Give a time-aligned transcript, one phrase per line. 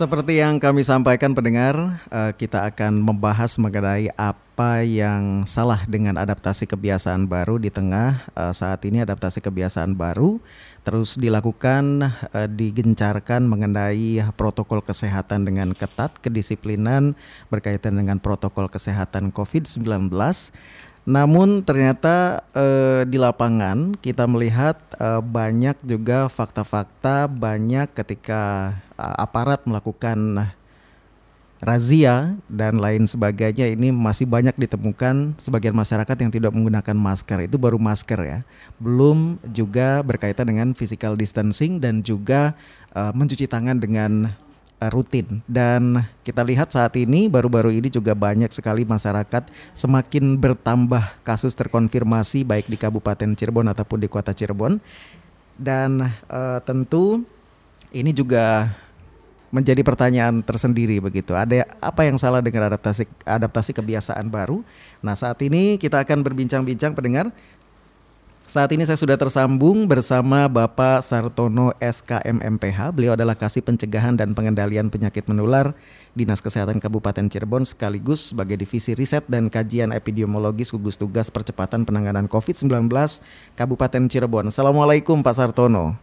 [0.00, 1.76] Seperti yang kami sampaikan pendengar,
[2.08, 8.48] uh, kita akan membahas mengenai apa yang salah dengan adaptasi kebiasaan baru di tengah uh,
[8.56, 10.40] saat ini adaptasi kebiasaan baru
[10.88, 17.12] terus dilakukan uh, digencarkan mengenai protokol kesehatan dengan ketat, kedisiplinan
[17.52, 19.84] berkaitan dengan protokol kesehatan COVID-19
[21.08, 29.64] namun ternyata eh, di lapangan kita melihat eh, banyak juga fakta-fakta banyak ketika eh, aparat
[29.64, 30.44] melakukan
[31.60, 37.44] razia dan lain sebagainya ini masih banyak ditemukan sebagian masyarakat yang tidak menggunakan masker.
[37.44, 38.38] Itu baru masker ya.
[38.80, 42.56] Belum juga berkaitan dengan physical distancing dan juga
[42.96, 44.49] uh, mencuci tangan dengan Eh,
[44.88, 51.52] rutin dan kita lihat saat ini baru-baru ini juga banyak sekali masyarakat semakin bertambah kasus
[51.52, 54.80] terkonfirmasi baik di Kabupaten Cirebon ataupun di Kota Cirebon
[55.60, 56.00] dan
[56.32, 57.20] uh, tentu
[57.92, 58.72] ini juga
[59.50, 61.34] menjadi pertanyaan tersendiri begitu.
[61.34, 64.62] Ada apa yang salah dengan adaptasi adaptasi kebiasaan baru?
[65.02, 67.34] Nah, saat ini kita akan berbincang-bincang pendengar
[68.50, 72.90] saat ini saya sudah tersambung bersama Bapak Sartono SKM MPH.
[72.90, 75.70] Beliau adalah Kasih Pencegahan dan Pengendalian Penyakit Menular
[76.18, 82.26] Dinas Kesehatan Kabupaten Cirebon sekaligus sebagai Divisi Riset dan Kajian Epidemiologis Gugus Tugas Percepatan Penanganan
[82.26, 82.90] COVID-19
[83.54, 84.50] Kabupaten Cirebon.
[84.50, 85.94] Assalamualaikum Pak Sartono.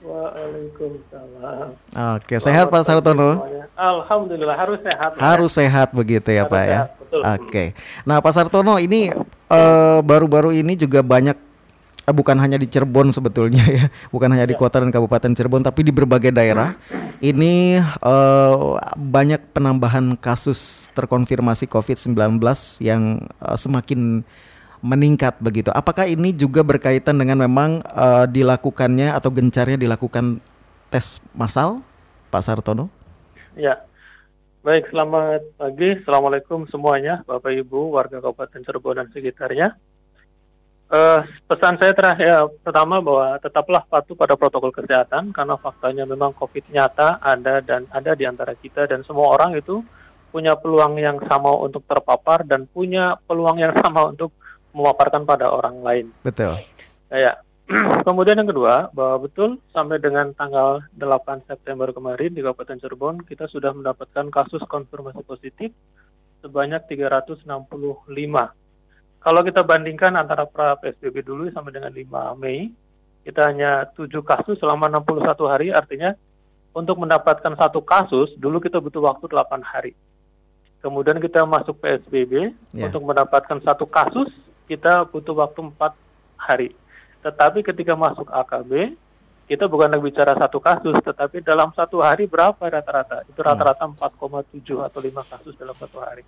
[0.00, 1.76] Waalaikumsalam.
[2.16, 3.44] Oke, sehat Pak Sartono?
[3.76, 5.20] Alhamdulillah harus sehat.
[5.20, 5.68] Harus ya.
[5.68, 6.72] sehat begitu ya harus Pak ya.
[6.72, 7.36] sehat, ya.
[7.36, 7.64] Oke.
[8.08, 9.12] Nah Pak Sartono ini
[9.52, 11.49] eh, baru-baru uh, ini juga banyak
[12.08, 13.84] bukan hanya di Cirebon sebetulnya ya,
[14.14, 14.60] bukan hanya di ya.
[14.60, 16.76] kota dan kabupaten Cirebon, tapi di berbagai daerah
[17.20, 22.40] ini uh, banyak penambahan kasus terkonfirmasi COVID-19
[22.80, 24.24] yang uh, semakin
[24.80, 25.68] meningkat begitu.
[25.76, 30.40] Apakah ini juga berkaitan dengan memang uh, dilakukannya atau gencarnya dilakukan
[30.88, 31.84] tes massal,
[32.32, 32.88] Pak Sartono?
[33.52, 33.84] Ya,
[34.64, 34.88] baik.
[34.88, 39.76] Selamat pagi, assalamualaikum semuanya, Bapak Ibu, warga Kabupaten Cirebon dan sekitarnya.
[40.90, 46.34] Uh, pesan saya terakhir ya, pertama bahwa tetaplah patuh pada protokol kesehatan karena faktanya memang
[46.34, 49.86] COVID nyata ada dan ada di antara kita dan semua orang itu
[50.34, 54.34] punya peluang yang sama untuk terpapar dan punya peluang yang sama untuk
[54.74, 56.06] memaparkan pada orang lain.
[56.26, 56.58] Betul.
[57.06, 57.38] Ya.
[58.06, 63.46] Kemudian yang kedua, bahwa betul sampai dengan tanggal 8 September kemarin di Kabupaten Cirebon kita
[63.46, 65.70] sudah mendapatkan kasus konfirmasi positif
[66.42, 67.46] sebanyak 365
[69.20, 72.72] kalau kita bandingkan antara pra PSBB dulu sampai dengan 5 Mei,
[73.20, 76.16] kita hanya 7 kasus selama 61 hari, artinya
[76.72, 79.92] untuk mendapatkan satu kasus, dulu kita butuh waktu 8 hari.
[80.80, 82.88] Kemudian kita masuk PSBB, yeah.
[82.88, 84.32] untuk mendapatkan satu kasus,
[84.64, 85.92] kita butuh waktu 4
[86.40, 86.72] hari.
[87.20, 88.96] Tetapi ketika masuk AKB,
[89.44, 93.28] kita bukan lagi bicara satu kasus, tetapi dalam satu hari berapa rata-rata?
[93.28, 96.24] Itu rata-rata 4,7 atau 5 kasus dalam satu hari.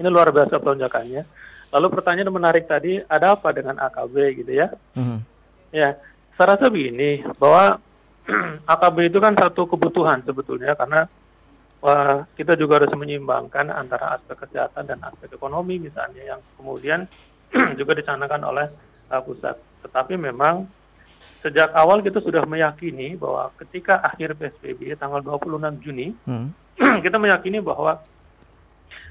[0.00, 1.22] Ini luar biasa pelonjakannya.
[1.70, 4.74] Lalu pertanyaan menarik tadi, ada apa dengan AKB gitu ya?
[4.98, 5.18] Mm-hmm.
[5.70, 5.94] Ya,
[6.34, 7.78] saya rasa begini bahwa
[8.74, 11.06] AKB itu kan satu kebutuhan sebetulnya karena
[11.78, 17.06] wah, kita juga harus menyeimbangkan antara aspek kesehatan dan aspek ekonomi misalnya yang kemudian
[17.78, 18.66] juga dicanangkan oleh
[19.10, 19.54] uh, pusat.
[19.86, 20.66] Tetapi memang
[21.40, 26.48] sejak awal kita sudah meyakini bahwa ketika akhir PSBB tanggal 26 Juni, hmm.
[27.04, 28.02] kita meyakini bahwa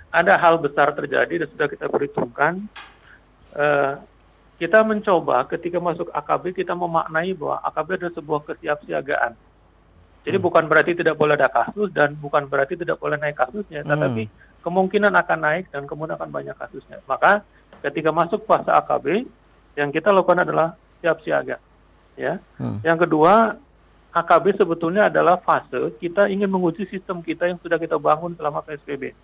[0.09, 2.65] ada hal besar terjadi dan sudah kita perhitungkan.
[3.53, 3.97] Uh,
[4.59, 9.31] kita mencoba ketika masuk AKB kita memaknai bahwa AKB adalah sebuah kesiapsiagaan.
[10.27, 10.45] Jadi hmm.
[10.45, 13.89] bukan berarti tidak boleh ada kasus dan bukan berarti tidak boleh naik kasusnya, hmm.
[13.89, 14.23] tetapi
[14.59, 16.99] kemungkinan akan naik dan kemudian akan banyak kasusnya.
[17.07, 17.39] Maka
[17.87, 19.23] ketika masuk fase AKB
[19.79, 21.55] yang kita lakukan adalah siap siaga.
[22.19, 22.43] Ya.
[22.59, 22.83] Hmm.
[22.83, 23.55] Yang kedua,
[24.11, 29.15] AKB sebetulnya adalah fase kita ingin menguji sistem kita yang sudah kita bangun selama PSBB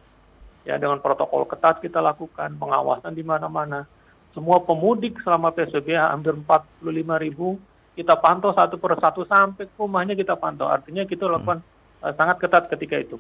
[0.66, 3.86] ya dengan protokol ketat kita lakukan pengawasan di mana-mana.
[4.34, 6.84] Semua pemudik selama PSBB hampir 45
[7.24, 7.56] ribu
[7.96, 10.68] kita pantau satu per satu sampai ke rumahnya kita pantau.
[10.68, 12.04] Artinya kita lakukan hmm.
[12.04, 13.18] uh, sangat ketat ketika itu.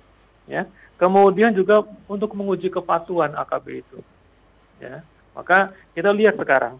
[0.51, 0.67] Ya.
[0.99, 3.99] Kemudian juga untuk menguji kepatuhan AKB itu.
[4.83, 5.01] Ya.
[5.31, 6.75] Maka kita lihat sekarang.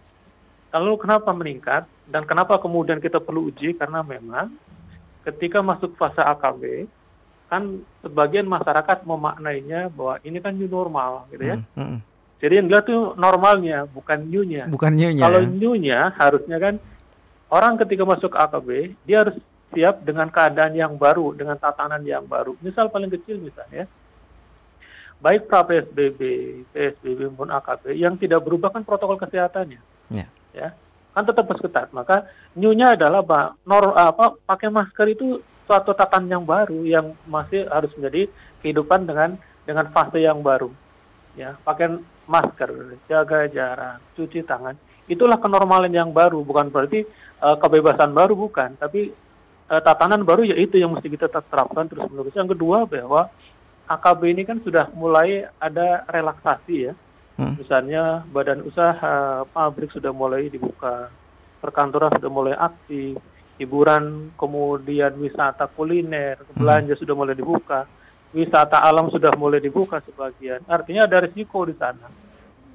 [0.75, 4.51] Lalu kenapa meningkat dan kenapa kemudian kita perlu uji karena memang
[5.23, 6.83] ketika masuk fase AKB
[7.45, 11.57] kan sebagian masyarakat memaknainya bahwa ini kan new normal gitu ya.
[11.77, 11.99] Hmm, hmm.
[12.43, 14.67] Jadi yang dilihat tuh normalnya, bukan new-nya.
[14.67, 15.23] Bukan new-nya.
[15.23, 16.75] Kalau new-nya harusnya kan
[17.49, 19.37] orang ketika masuk AKB dia harus
[19.71, 22.53] siap dengan keadaan yang baru, dengan tatanan yang baru.
[22.59, 23.87] Misal paling kecil misalnya,
[25.23, 26.19] baik pra PSBB,
[26.75, 29.79] PSBB maupun AKB yang tidak berubah kan protokol kesehatannya.
[30.11, 30.29] Yeah.
[30.55, 30.69] Ya.
[31.15, 31.95] kan tetap harus ketat.
[31.95, 32.27] Maka
[32.59, 33.23] new-nya adalah
[33.63, 38.29] nor, apa pakai masker itu suatu tatanan yang baru yang masih harus menjadi
[38.61, 40.69] kehidupan dengan dengan fase yang baru.
[41.35, 44.79] Ya, pakai masker, jaga jarak, cuci tangan.
[45.05, 47.03] Itulah kenormalan yang baru, bukan berarti
[47.43, 49.11] uh, kebebasan baru bukan, tapi
[49.67, 52.33] uh, tatanan baru yaitu yang mesti kita terapkan terus menerus.
[52.33, 53.27] Yang kedua bahwa
[53.85, 56.93] AKB ini kan sudah mulai ada relaksasi ya
[57.35, 57.59] Hmm.
[57.59, 61.11] Misalnya badan usaha, pabrik sudah mulai dibuka,
[61.59, 63.19] perkantoran sudah mulai aktif,
[63.61, 66.59] hiburan, kemudian wisata kuliner, hmm.
[66.59, 67.01] belanja hmm.
[67.01, 67.87] sudah mulai dibuka,
[68.35, 70.63] wisata alam sudah mulai dibuka sebagian.
[70.67, 72.07] Artinya ada risiko di sana.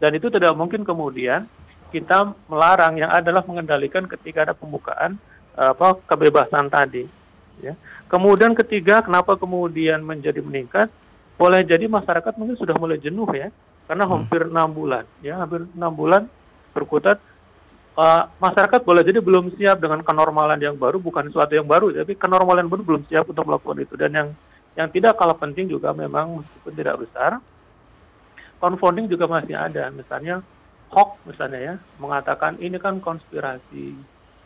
[0.00, 1.44] Dan itu tidak mungkin kemudian
[1.92, 5.20] kita melarang yang adalah mengendalikan ketika ada pembukaan
[5.52, 7.04] apa kebebasan tadi.
[7.60, 7.76] Ya.
[8.08, 10.88] Kemudian ketiga, kenapa kemudian menjadi meningkat?
[11.36, 13.52] Boleh jadi masyarakat mungkin sudah mulai jenuh ya
[13.90, 14.12] karena hmm.
[14.14, 16.22] hampir enam bulan ya hampir enam bulan
[16.70, 17.18] berkutat
[17.96, 19.02] uh, masyarakat boleh.
[19.02, 21.00] Jadi belum siap dengan kenormalan yang baru.
[21.00, 23.94] Bukan sesuatu yang baru tapi kenormalan baru belum siap untuk melakukan itu.
[23.98, 24.28] Dan yang
[24.78, 27.42] yang tidak kalah penting juga memang meskipun tidak besar
[28.60, 29.88] confounding juga masih ada.
[29.90, 30.44] Misalnya
[30.92, 33.96] hoax misalnya ya mengatakan ini kan konspirasi.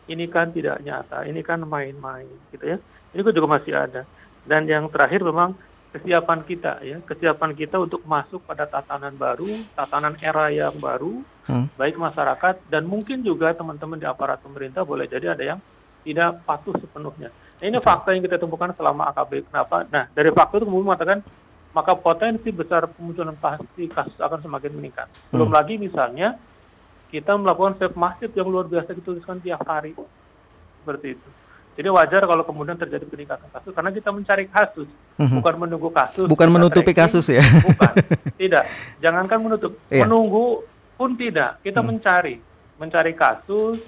[0.05, 1.25] Ini kan tidak nyata.
[1.25, 2.77] Ini kan main-main gitu ya.
[3.11, 4.05] Ini juga masih ada.
[4.45, 5.57] Dan yang terakhir memang
[5.95, 6.97] kesiapan kita ya.
[6.99, 11.79] Kesiapan kita untuk masuk pada tatanan baru tatanan era yang baru hmm.
[11.79, 15.59] baik masyarakat dan mungkin juga teman-teman di aparat pemerintah boleh jadi ada yang
[16.03, 17.31] tidak patuh sepenuhnya.
[17.31, 19.87] Nah, ini fakta yang kita temukan selama AKB kenapa?
[19.87, 21.19] Nah dari fakta itu kemudian mengatakan
[21.71, 25.07] maka potensi besar pemunculan pasti kasus akan semakin meningkat.
[25.31, 25.55] Belum hmm.
[25.55, 26.35] lagi misalnya
[27.07, 29.95] kita melakukan swab masif yang luar biasa dituliskan tiap hari.
[30.83, 31.29] Seperti itu
[31.75, 34.87] jadi wajar kalau kemudian terjadi peningkatan kasus karena kita mencari kasus,
[35.19, 35.35] mm-hmm.
[35.43, 36.27] bukan menunggu kasus.
[36.31, 37.43] Bukan menutupi tracking, kasus ya.
[37.43, 37.93] Bukan.
[38.41, 38.63] tidak.
[39.03, 40.07] Jangankan menutup, yeah.
[40.07, 40.63] menunggu
[40.95, 41.59] pun tidak.
[41.59, 41.87] Kita mm.
[41.91, 42.35] mencari,
[42.79, 43.83] mencari kasus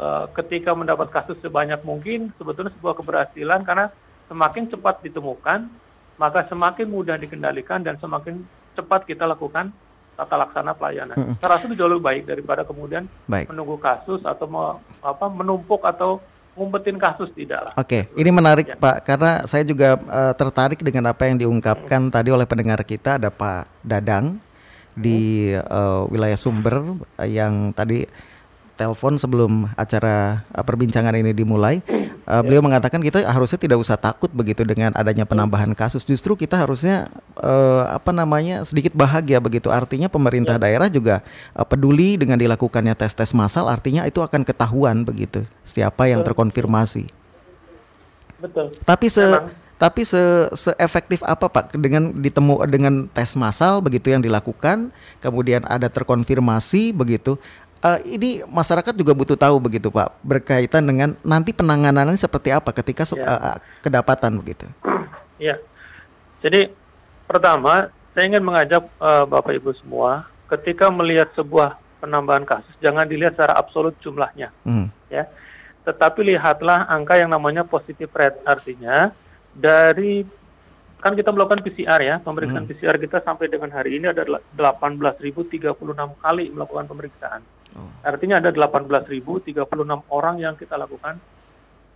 [0.00, 3.92] uh, ketika mendapat kasus sebanyak mungkin sebetulnya sebuah keberhasilan karena
[4.32, 5.68] semakin cepat ditemukan,
[6.16, 8.48] maka semakin mudah dikendalikan dan semakin
[8.80, 9.68] cepat kita lakukan
[10.16, 11.20] tata laksana pelayanan.
[11.20, 11.36] Mm-hmm.
[11.36, 13.52] Saya rasa itu jauh lebih baik daripada kemudian baik.
[13.52, 14.64] menunggu kasus atau me,
[15.04, 16.24] apa menumpuk atau
[16.58, 17.72] ngumpetin kasus tidak lah.
[17.78, 18.20] Oke, okay.
[18.20, 18.76] ini menarik ya.
[18.76, 22.12] Pak karena saya juga uh, tertarik dengan apa yang diungkapkan hmm.
[22.12, 24.42] tadi oleh pendengar kita ada Pak Dadang
[24.94, 28.04] di uh, wilayah Sumber yang tadi
[28.80, 31.84] telepon sebelum acara uh, perbincangan ini dimulai.
[32.24, 36.08] Uh, beliau mengatakan kita harusnya tidak usah takut begitu dengan adanya penambahan kasus.
[36.08, 37.12] Justru kita harusnya
[37.42, 39.68] uh, apa namanya sedikit bahagia begitu.
[39.68, 40.62] Artinya pemerintah ya.
[40.62, 41.20] daerah juga
[41.52, 43.68] uh, peduli dengan dilakukannya tes-tes massal.
[43.68, 47.10] Artinya itu akan ketahuan begitu siapa yang terkonfirmasi.
[48.40, 48.72] Betul.
[48.88, 49.52] Tapi se Memang.
[49.76, 50.22] tapi se
[50.56, 54.88] seefektif apa Pak dengan ditemu dengan tes massal begitu yang dilakukan,
[55.20, 57.36] kemudian ada terkonfirmasi begitu
[57.84, 63.04] uh, ini masyarakat juga butuh tahu begitu Pak berkaitan dengan nanti penanganannya seperti apa ketika
[63.16, 63.24] ya.
[63.24, 64.68] uh, kedapatan begitu.
[65.40, 65.56] Ya,
[66.44, 66.68] jadi
[67.24, 73.36] pertama saya ingin mengajak uh, Bapak Ibu semua ketika melihat sebuah penambahan kasus jangan dilihat
[73.36, 74.88] secara absolut jumlahnya, hmm.
[75.08, 75.28] ya,
[75.84, 79.14] tetapi lihatlah angka yang namanya positive rate artinya
[79.56, 80.24] dari
[81.00, 82.72] kan kita melakukan PCR ya, pemeriksaan hmm.
[82.76, 84.20] PCR kita sampai dengan hari ini ada
[84.52, 85.72] 18.036
[86.20, 87.40] kali melakukan pemeriksaan.
[87.76, 87.90] Oh.
[88.02, 89.54] Artinya ada 18.036
[90.10, 91.20] orang yang kita lakukan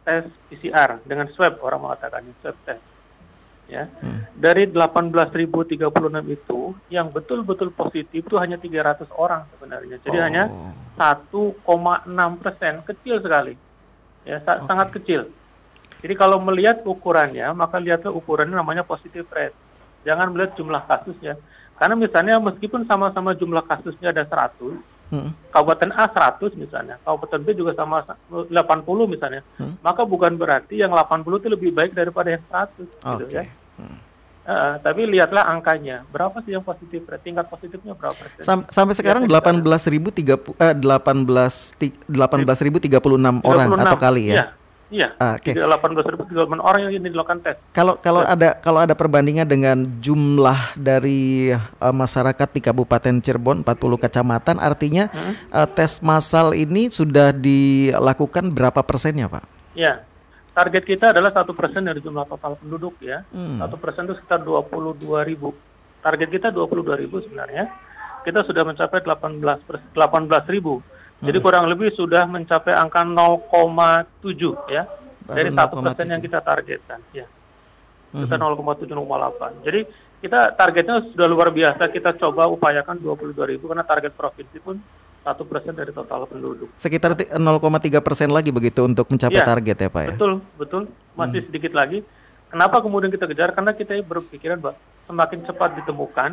[0.04, 2.84] tes PCR dengan swab orang mengatakan swab test.
[3.64, 3.88] Ya.
[4.04, 4.28] Hmm.
[4.36, 5.80] Dari 18.036
[6.28, 6.60] itu
[6.92, 9.96] yang betul-betul positif itu hanya 300 orang sebenarnya.
[10.04, 10.24] Jadi oh.
[10.24, 10.44] hanya
[11.00, 13.56] 1,6 persen, kecil sekali.
[14.24, 14.68] Ya, sa okay.
[14.68, 15.28] sangat kecil.
[16.04, 19.56] Jadi kalau melihat ukurannya, maka lihatlah ukurannya namanya positive rate.
[20.04, 21.40] Jangan melihat jumlah kasusnya.
[21.80, 24.76] Karena misalnya meskipun sama-sama jumlah kasusnya ada 100,
[25.10, 25.30] hmm.
[25.50, 28.52] Kabupaten A 100 misalnya, Kabupaten B juga sama 80
[29.10, 29.80] misalnya, hmm.
[29.84, 33.16] maka bukan berarti yang 80 itu lebih baik daripada yang 100 okay.
[33.24, 33.44] gitu ya.
[33.76, 33.98] Hmm.
[34.44, 37.00] Uh, tapi lihatlah angkanya, berapa sih yang positif?
[37.24, 38.44] Tingkat positifnya berapa persen?
[38.44, 41.72] Sam sampai sekarang delapan belas ribu tiga eh, delapan belas
[42.04, 44.36] delapan belas ribu tiga puluh enam orang atau kali ya?
[44.36, 44.44] Iya.
[44.94, 45.08] Iya.
[45.18, 45.50] Ah, oke.
[45.50, 45.58] Okay.
[45.58, 47.58] 18.000 orang yang ini dilakukan tes.
[47.74, 48.38] Kalau kalau ya.
[48.38, 55.10] ada kalau ada perbandingan dengan jumlah dari uh, masyarakat di Kabupaten Cirebon 40 kecamatan, artinya
[55.10, 55.50] hmm?
[55.50, 59.44] uh, tes massal ini sudah dilakukan berapa persennya, Pak?
[59.74, 60.06] Ya.
[60.54, 63.26] Target kita adalah satu persen dari jumlah total penduduk ya.
[63.34, 63.58] Hmm.
[63.58, 63.82] Satu hmm.
[63.82, 65.50] persen itu sekitar 22 ribu.
[65.98, 67.66] Target kita 22 ribu sebenarnya.
[68.22, 70.78] Kita sudah mencapai 18 18 ribu.
[71.24, 71.46] Jadi hmm.
[71.46, 74.84] kurang lebih sudah mencapai angka 0,7 ya
[75.24, 77.26] Baru dari satu persen yang kita targetkan ya.
[78.14, 78.60] Kita hmm.
[78.60, 79.64] 0,7 0,8.
[79.66, 79.80] Jadi
[80.20, 81.88] kita targetnya sudah luar biasa.
[81.88, 84.76] Kita coba upayakan 22 ribu karena target provinsi pun
[85.24, 86.68] satu persen dari total penduduk.
[86.76, 87.40] Sekitar 0,3
[88.04, 90.12] persen lagi begitu untuk mencapai ya, target ya Pak ya?
[90.12, 90.82] Betul, betul.
[91.16, 91.48] Masih hmm.
[91.48, 92.04] sedikit lagi.
[92.52, 93.50] Kenapa kemudian kita kejar?
[93.56, 94.76] Karena kita berpikiran bahwa
[95.08, 96.30] semakin cepat ditemukan,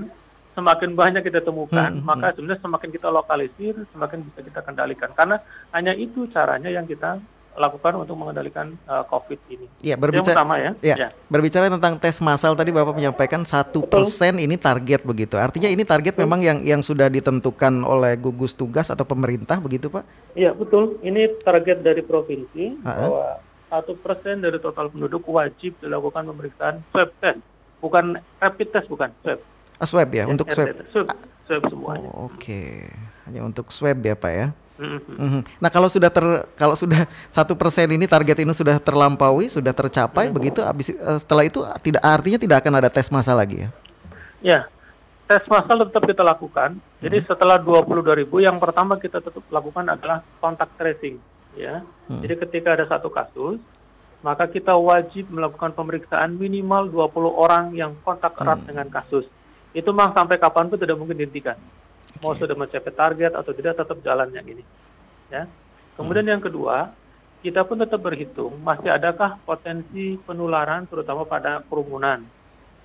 [0.51, 2.07] semakin banyak kita temukan, hmm, hmm.
[2.07, 5.09] maka sebenarnya semakin kita lokalisir, semakin bisa kita kendalikan.
[5.15, 5.39] Karena
[5.71, 7.19] hanya itu caranya yang kita
[7.51, 9.67] lakukan untuk mengendalikan uh, COVID ini.
[9.83, 10.71] Iya, berbicara sama ya.
[10.79, 11.09] Ya, ya.
[11.27, 15.35] Berbicara tentang tes massal tadi Bapak menyampaikan satu persen ini target begitu.
[15.35, 16.23] Artinya ini target betul.
[16.23, 20.07] memang yang yang sudah ditentukan oleh gugus tugas atau pemerintah begitu Pak?
[20.31, 20.95] Iya betul.
[21.03, 22.99] Ini target dari provinsi uh -huh.
[23.03, 23.27] bahwa
[23.71, 27.39] satu persen dari total penduduk wajib dilakukan pemeriksaan swab test,
[27.83, 29.39] bukan rapid test bukan swab.
[29.81, 30.69] Ah, swab ya, ya untuk swab.
[30.93, 31.09] Swab,
[31.49, 32.09] swab semuanya.
[32.13, 32.69] Oh, Oke, okay.
[33.25, 34.47] hanya untuk swab ya Pak ya.
[34.81, 35.61] Mm-hmm.
[35.61, 36.25] Nah kalau sudah ter
[36.57, 37.05] kalau sudah
[37.37, 40.37] satu persen ini target ini sudah terlampaui sudah tercapai mm-hmm.
[40.37, 43.69] begitu abis uh, setelah itu tidak artinya tidak akan ada tes massa lagi ya?
[44.41, 44.59] Ya
[45.31, 46.75] tes massal tetap kita lakukan.
[46.75, 47.01] Mm-hmm.
[47.05, 51.21] Jadi setelah 22 ribu yang pertama kita tetap lakukan adalah kontak tracing
[51.53, 51.85] ya.
[52.09, 52.21] Mm-hmm.
[52.25, 53.61] Jadi ketika ada satu kasus
[54.21, 58.69] maka kita wajib melakukan pemeriksaan minimal 20 orang yang kontak erat mm-hmm.
[58.69, 59.25] dengan kasus.
[59.71, 61.55] Itu memang sampai kapan pun tidak mungkin dihentikan
[62.21, 64.63] mau sudah mencapai target atau tidak tetap jalan yang ini.
[65.31, 65.49] Ya.
[65.95, 66.33] Kemudian hmm.
[66.37, 66.91] yang kedua,
[67.41, 72.21] kita pun tetap berhitung masih adakah potensi penularan terutama pada kerumunan,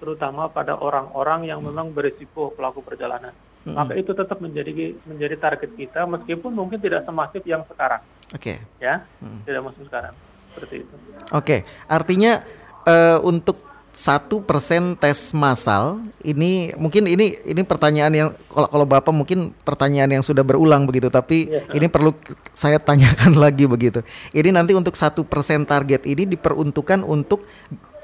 [0.00, 3.36] terutama pada orang-orang yang memang berisiko pelaku perjalanan.
[3.66, 3.76] Hmm.
[3.76, 8.00] Maka itu tetap menjadi menjadi target kita meskipun mungkin tidak semasif yang sekarang.
[8.30, 8.56] Oke.
[8.56, 8.80] Okay.
[8.80, 9.42] Ya, hmm.
[9.44, 10.14] tidak masuk sekarang.
[10.54, 10.94] Seperti itu.
[10.96, 11.60] Oke, okay.
[11.84, 12.40] artinya
[12.88, 13.60] uh, untuk
[13.96, 20.20] satu persen tes massal ini mungkin ini ini pertanyaan yang kalau kalau bapak mungkin pertanyaan
[20.20, 21.64] yang sudah berulang begitu tapi ya.
[21.72, 22.12] ini perlu
[22.52, 24.04] saya tanyakan lagi begitu
[24.36, 27.48] ini nanti untuk satu persen target ini diperuntukkan untuk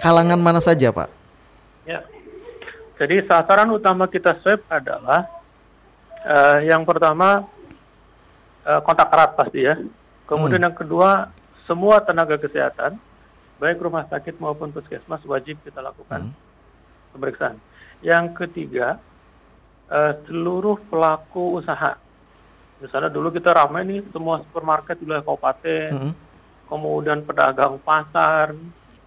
[0.01, 1.13] kalangan mana saja pak?
[1.85, 2.01] Ya
[2.97, 5.29] jadi sasaran utama kita swab adalah
[6.25, 7.45] uh, yang pertama
[8.65, 9.77] uh, kontak erat pasti ya
[10.25, 10.67] kemudian hmm.
[10.73, 11.29] yang kedua
[11.69, 12.97] semua tenaga kesehatan
[13.63, 17.15] baik rumah sakit maupun puskesmas wajib kita lakukan hmm.
[17.15, 17.63] pemeriksaan.
[18.03, 18.99] Yang ketiga,
[19.87, 21.95] uh, seluruh pelaku usaha.
[22.83, 26.13] Misalnya dulu kita ramai nih semua supermarket di wilayah kabupaten, hmm.
[26.67, 28.51] kemudian pedagang pasar,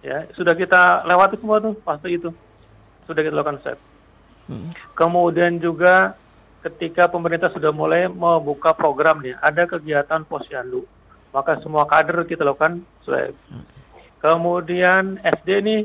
[0.00, 2.32] ya sudah kita lewati semua tuh fase itu,
[3.04, 3.76] sudah kita lakukan set.
[4.48, 4.72] Hmm.
[4.96, 6.16] Kemudian juga
[6.64, 10.88] ketika pemerintah sudah mulai membuka program nih, ada kegiatan posyandu,
[11.36, 13.36] maka semua kader kita lakukan swab.
[13.52, 13.76] Hmm.
[14.26, 15.80] Kemudian SD nih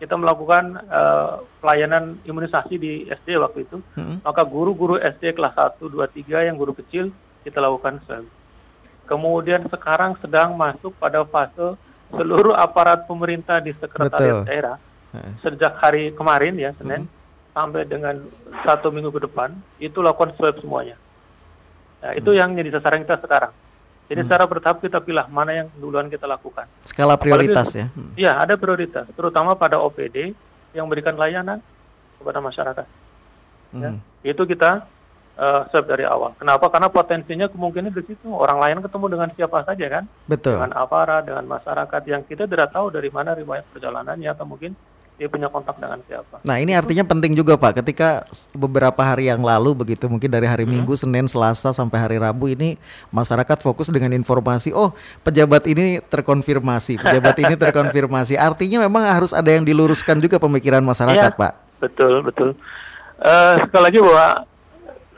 [0.00, 3.84] kita melakukan uh, pelayanan imunisasi di SD waktu itu.
[3.92, 4.24] Hmm.
[4.24, 7.12] Maka guru-guru SD kelas 1, 2, 3 yang guru kecil
[7.44, 8.24] kita lakukan swab.
[9.04, 11.76] Kemudian sekarang sedang masuk pada fase
[12.16, 14.48] seluruh aparat pemerintah di sekretariat Betul.
[14.48, 14.76] daerah
[15.12, 15.32] hmm.
[15.44, 17.12] sejak hari kemarin ya Senin hmm.
[17.52, 18.24] sampai dengan
[18.64, 19.52] satu minggu ke depan
[19.84, 20.96] itu lakukan swab semuanya.
[22.00, 22.38] Nah, itu hmm.
[22.40, 23.52] yang jadi sasaran kita sekarang.
[24.10, 24.28] Jadi hmm.
[24.28, 26.66] secara bertahap kita pilih mana yang duluan kita lakukan.
[26.84, 27.86] Skala prioritas Apalagi, ya?
[27.94, 28.12] Hmm.
[28.18, 30.36] Iya, ada prioritas, terutama pada OPD
[30.76, 31.62] yang memberikan layanan
[32.18, 32.86] kepada masyarakat.
[33.72, 33.98] Ya, hmm.
[34.20, 34.84] Ya, itu kita
[35.38, 36.36] uh, swab dari awal.
[36.36, 36.68] Kenapa?
[36.68, 40.04] Karena potensinya kemungkinan di situ orang lain ketemu dengan siapa saja kan?
[40.28, 40.60] Betul.
[40.60, 44.76] Dengan aparat, dengan masyarakat yang kita tidak tahu dari mana riwayat perjalanannya atau mungkin
[45.20, 46.40] dia punya kontak dengan siapa.
[46.42, 48.26] Nah ini artinya penting juga Pak, ketika
[48.56, 50.72] beberapa hari yang lalu begitu, mungkin dari hari hmm.
[50.72, 52.80] Minggu, Senin, Selasa sampai hari Rabu ini
[53.14, 54.90] masyarakat fokus dengan informasi, oh
[55.22, 58.34] pejabat ini terkonfirmasi, pejabat ini terkonfirmasi.
[58.40, 61.52] Artinya memang harus ada yang diluruskan juga pemikiran masyarakat ya, Pak.
[61.78, 62.48] Betul betul.
[63.22, 64.26] Uh, sekali lagi bahwa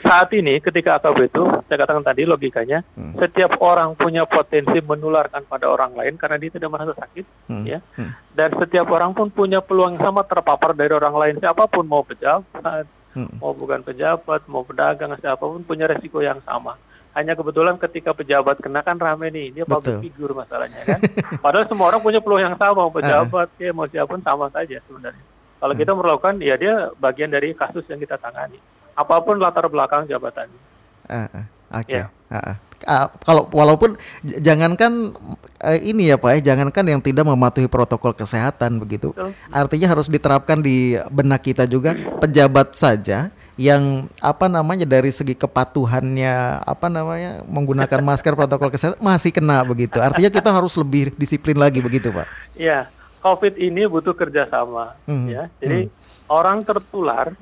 [0.04, 3.16] saat ini ketika AKB itu saya katakan tadi logikanya hmm.
[3.16, 7.64] setiap orang punya potensi menularkan pada orang lain karena dia tidak merasa sakit hmm.
[7.64, 8.12] ya hmm.
[8.36, 12.84] dan setiap orang pun punya peluang sama terpapar dari orang lain siapa pun mau pejabat
[13.16, 13.40] hmm.
[13.40, 16.76] mau bukan pejabat mau pedagang siapa pun punya resiko yang sama
[17.16, 21.00] hanya kebetulan ketika pejabat kena kan rame nih dia public figure masalahnya kan
[21.44, 24.76] padahal semua orang punya peluang yang sama mau pejabat ya mau siapa pun sama saja
[24.84, 25.24] sebenarnya
[25.56, 25.80] kalau hmm.
[25.80, 28.60] kita melakukan ya dia bagian dari kasus yang kita tangani
[28.94, 30.60] apa pun latar belakang jabatannya.
[31.04, 31.44] Uh, uh,
[31.78, 31.90] Oke.
[31.90, 32.00] Okay.
[32.02, 32.06] Ya.
[32.30, 32.56] Uh, uh.
[32.84, 35.16] Uh, kalau walaupun jangankan
[35.64, 39.16] uh, ini ya Pak ya, jangankan yang tidak mematuhi protokol kesehatan begitu.
[39.16, 39.32] Betul.
[39.48, 46.66] Artinya harus diterapkan di benak kita juga pejabat saja yang apa namanya dari segi kepatuhannya
[46.66, 50.02] apa namanya menggunakan masker protokol kesehatan masih kena begitu.
[50.02, 52.26] Artinya kita harus lebih disiplin lagi begitu, Pak.
[52.58, 52.90] Iya.
[53.24, 55.26] COVID ini butuh kerjasama, hmm.
[55.32, 55.48] ya.
[55.56, 56.28] Jadi hmm.
[56.28, 57.32] orang tertular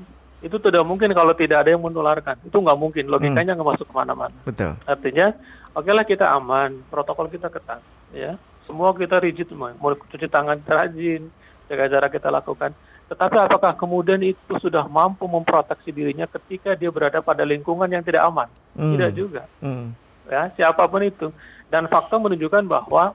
[0.43, 2.35] itu tidak mungkin kalau tidak ada yang menularkan.
[2.43, 3.75] Itu nggak mungkin, logikanya nggak hmm.
[3.79, 4.35] masuk ke mana-mana.
[4.43, 4.75] Betul.
[4.83, 5.27] Artinya,
[5.73, 7.81] oke okay lah kita aman, protokol kita ketat,
[8.11, 8.35] ya.
[8.67, 11.31] Semua kita rigid mau cuci tangan rajin,
[11.71, 12.75] jaga jarak kita lakukan.
[13.13, 18.25] Tetapi apakah kemudian itu sudah mampu memproteksi dirinya ketika dia berada pada lingkungan yang tidak
[18.25, 18.49] aman?
[18.73, 18.97] Hmm.
[18.97, 19.45] Tidak juga.
[19.61, 19.93] Hmm.
[20.27, 21.29] Ya, siapa pun itu.
[21.69, 23.13] Dan fakta menunjukkan bahwa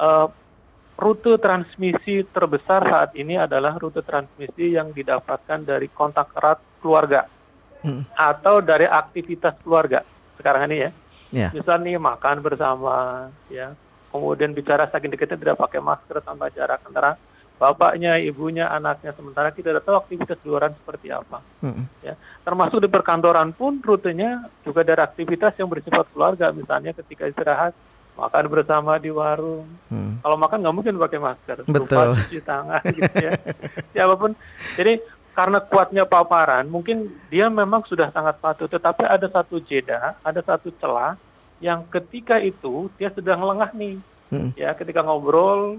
[0.00, 0.26] uh,
[0.98, 7.22] rute transmisi terbesar saat ini adalah rute transmisi yang didapatkan dari kontak erat keluarga
[7.86, 8.18] hmm.
[8.18, 10.02] atau dari aktivitas keluarga
[10.34, 10.90] sekarang ini ya.
[11.28, 11.50] Yeah.
[11.54, 13.76] Misalnya nih makan bersama, ya,
[14.08, 17.20] kemudian bicara saking dekatnya tidak pakai masker tanpa jarak antara
[17.60, 19.12] bapaknya, ibunya, anaknya.
[19.12, 21.44] Sementara kita tidak tahu aktivitas luaran seperti apa.
[21.60, 21.84] Hmm.
[22.00, 26.48] Ya, termasuk di perkantoran pun rutenya juga dari aktivitas yang bersifat keluarga.
[26.48, 27.76] Misalnya ketika istirahat
[28.18, 29.64] makan bersama di warung.
[29.86, 30.18] Hmm.
[30.18, 31.86] Kalau makan nggak mungkin pakai masker, Betul.
[31.86, 33.32] lupa cuci tangan gitu ya.
[33.94, 34.34] Siapa pun.
[34.74, 34.98] Jadi
[35.38, 38.66] karena kuatnya paparan, mungkin dia memang sudah sangat patuh.
[38.66, 41.14] Tetapi ada satu jeda, ada satu celah
[41.62, 43.96] yang ketika itu dia sedang lengah nih.
[44.28, 44.50] Hmm.
[44.58, 45.78] Ya, ketika ngobrol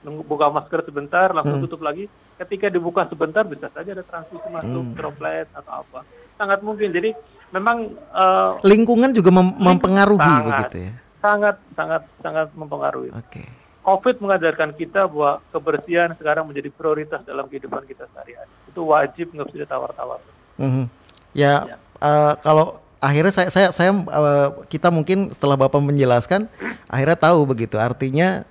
[0.00, 1.64] nunggu buka masker sebentar langsung hmm.
[1.68, 2.08] tutup lagi
[2.40, 4.96] ketika dibuka sebentar bisa saja ada transmisi masuk hmm.
[4.96, 6.00] droplet atau apa
[6.40, 7.12] sangat mungkin jadi
[7.52, 13.46] memang uh, lingkungan juga mem mempengaruhi sangat, begitu ya sangat sangat sangat mempengaruhi oke okay.
[13.80, 18.52] COVID mengajarkan kita bahwa kebersihan sekarang menjadi prioritas dalam kehidupan kita sehari-hari.
[18.68, 20.20] Itu wajib nggak bisa ditawar-tawar.
[20.60, 20.84] Mm -hmm.
[21.32, 21.76] Ya, ya.
[21.96, 22.66] Uh, kalau
[23.00, 26.44] akhirnya saya saya saya uh, kita mungkin setelah bapak menjelaskan
[26.92, 27.80] akhirnya tahu begitu.
[27.80, 28.44] Artinya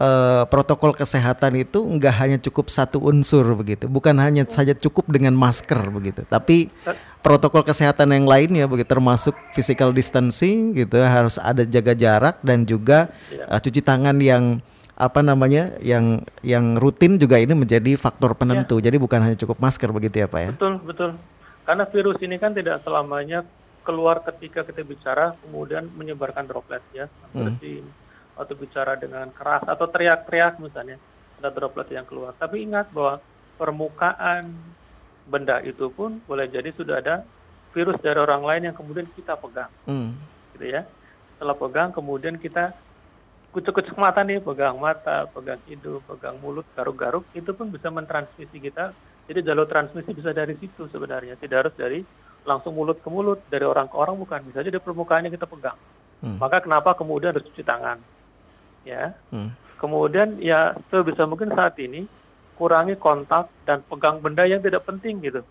[0.00, 5.32] uh, protokol kesehatan itu nggak hanya cukup satu unsur begitu, bukan hanya saja cukup dengan
[5.36, 6.72] masker begitu, tapi
[7.24, 13.10] protokol kesehatan yang lainnya begitu, termasuk physical distancing gitu, harus ada jaga jarak dan juga
[13.48, 14.60] uh, cuci tangan yang
[14.96, 18.80] apa namanya yang yang rutin juga ini menjadi faktor penentu.
[18.80, 18.88] Ya.
[18.88, 20.50] Jadi bukan hanya cukup masker begitu ya Pak ya?
[20.56, 21.10] Betul betul.
[21.68, 23.44] Karena virus ini kan tidak selamanya
[23.84, 27.84] keluar ketika kita bicara kemudian menyebarkan droplet ya, bersin.
[27.84, 28.05] Hmm
[28.36, 31.00] atau bicara dengan keras atau teriak-teriak misalnya
[31.40, 32.36] ada droplet yang keluar.
[32.36, 33.20] Tapi ingat bahwa
[33.56, 34.52] permukaan
[35.26, 37.24] benda itu pun boleh jadi sudah ada
[37.74, 40.16] virus dari orang lain yang kemudian kita pegang, hmm.
[40.56, 40.88] gitu ya.
[41.36, 42.72] Setelah pegang kemudian kita
[43.52, 48.96] kucuk-kucuk mata nih, pegang mata, pegang hidung, pegang mulut, garuk-garuk, itu pun bisa mentransmisi kita.
[49.26, 52.00] Jadi jalur transmisi bisa dari situ sebenarnya, tidak harus dari
[52.46, 55.76] langsung mulut ke mulut, dari orang ke orang bukan, bisa aja dari permukaannya kita pegang.
[56.22, 56.38] Hmm.
[56.40, 58.00] Maka kenapa kemudian harus cuci tangan?
[58.86, 59.12] Ya.
[59.34, 59.50] Hmm.
[59.76, 62.06] Kemudian ya sebisa mungkin saat ini
[62.56, 65.44] kurangi kontak dan pegang benda yang tidak penting gitu.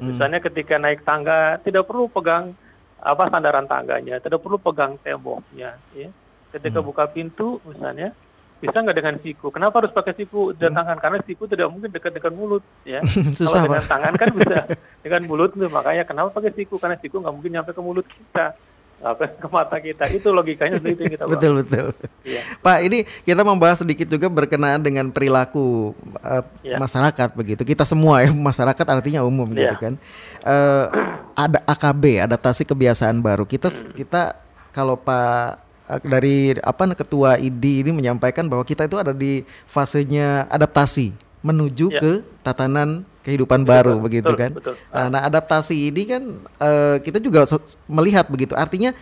[0.00, 0.14] Hmm.
[0.14, 2.56] Misalnya ketika naik tangga tidak perlu pegang
[3.02, 6.08] apa sandaran tangganya, tidak perlu pegang temboknya, ya.
[6.54, 6.88] Ketika hmm.
[6.88, 8.14] buka pintu misalnya
[8.62, 9.50] bisa nggak dengan siku?
[9.50, 10.78] Kenapa harus pakai siku dan hmm.
[10.78, 10.98] tangan?
[11.02, 13.02] Karena siku tidak mungkin dekat dengan mulut, ya.
[13.34, 14.58] Susah, Kalau dengan tangan kan bisa
[15.02, 16.78] dengan mulut, makanya kenapa pakai siku?
[16.78, 18.54] Karena siku nggak mungkin nyampe ke mulut kita
[19.02, 20.06] apa ke mata kita.
[20.08, 21.86] Itu logikanya seperti itu kita betul betul.
[22.22, 22.42] Ya.
[22.62, 26.78] Pak ini kita membahas sedikit juga berkenaan dengan perilaku uh, ya.
[26.78, 27.62] masyarakat begitu.
[27.66, 29.74] Kita semua ya masyarakat artinya umum ya.
[29.74, 29.94] gitu kan.
[30.42, 30.86] Uh,
[31.34, 33.42] ada AKB adaptasi kebiasaan baru.
[33.44, 34.38] Kita kita
[34.72, 35.60] kalau Pak
[35.90, 41.86] eh, dari apa ketua ID ini menyampaikan bahwa kita itu ada di fasenya adaptasi menuju
[41.90, 42.00] ya.
[42.00, 42.12] ke
[42.46, 44.50] tatanan kehidupan betul, baru betul, begitu kan.
[44.54, 44.74] Betul.
[44.90, 46.22] Nah, nah adaptasi ini kan
[46.58, 47.46] uh, kita juga
[47.90, 48.54] melihat begitu.
[48.54, 48.94] Artinya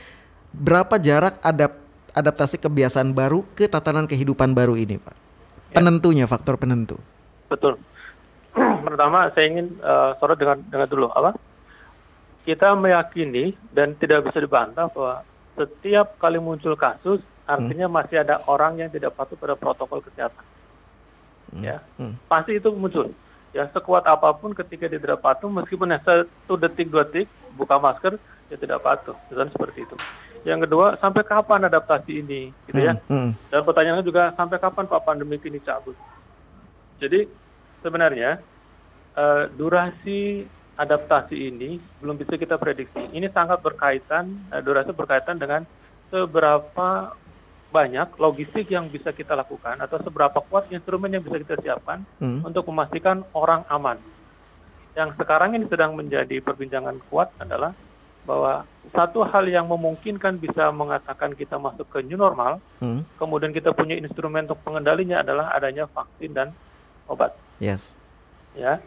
[0.52, 1.76] berapa jarak adap
[2.10, 5.14] adaptasi kebiasaan baru ke tatanan kehidupan baru ini, Pak?
[5.70, 5.78] Ya.
[5.78, 6.98] Penentunya, faktor penentu.
[7.46, 7.78] Betul.
[8.86, 11.36] Pertama saya ingin uh, sorot dengan dengan dulu apa?
[12.42, 15.22] Kita meyakini dan tidak bisa dibantah bahwa
[15.54, 17.94] setiap kali muncul kasus artinya hmm.
[18.00, 20.40] masih ada orang yang tidak patuh pada protokol kesehatan.
[21.50, 21.62] Hmm.
[21.66, 22.14] Ya, hmm.
[22.30, 23.10] pasti itu muncul.
[23.50, 27.26] Ya sekuat apa pun ketika dia tidak patuh meskipun satu detik dua detik
[27.58, 28.14] buka masker
[28.46, 29.18] dia tidak patuh.
[29.26, 29.96] Misalnya seperti itu.
[30.46, 32.54] Yang kedua sampai kapan adaptasi ini?
[32.70, 32.94] Gitu ya.
[33.10, 33.50] Hmm, hmm.
[33.50, 35.98] dan pertanyaannya juga sampai kapan pak pandemi ini cabut?
[37.02, 37.26] Jadi
[37.82, 38.38] sebenarnya
[39.18, 40.46] uh, durasi
[40.78, 43.02] adaptasi ini belum bisa kita prediksi.
[43.12, 45.66] Ini sangat berkaitan uh, durasi berkaitan dengan
[46.08, 47.12] seberapa
[47.70, 52.42] banyak logistik yang bisa kita lakukan atau seberapa kuat instrumen yang bisa kita siapkan hmm.
[52.42, 53.96] untuk memastikan orang aman.
[54.98, 57.70] Yang sekarang ini sedang menjadi perbincangan kuat adalah
[58.26, 63.06] bahwa satu hal yang memungkinkan bisa mengatakan kita masuk ke new normal, hmm.
[63.16, 66.48] kemudian kita punya instrumen untuk pengendalinya adalah adanya vaksin dan
[67.06, 67.32] obat.
[67.62, 67.94] Yes.
[68.58, 68.82] Ya.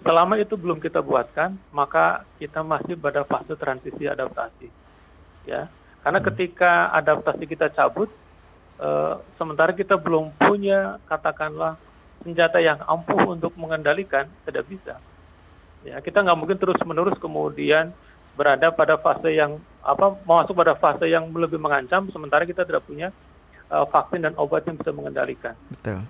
[0.00, 4.72] Selama itu belum kita buatkan, maka kita masih pada fase transisi adaptasi.
[5.44, 5.68] Ya
[6.00, 6.28] karena hmm.
[6.32, 8.08] ketika adaptasi kita cabut,
[8.80, 11.76] uh, sementara kita belum punya katakanlah
[12.24, 14.96] senjata yang ampuh untuk mengendalikan, tidak bisa.
[15.84, 17.92] Ya, kita nggak mungkin terus-menerus kemudian
[18.36, 23.08] berada pada fase yang apa masuk pada fase yang lebih mengancam, sementara kita tidak punya
[23.72, 25.56] uh, vaksin dan obat yang bisa mengendalikan.
[25.72, 26.04] Betul.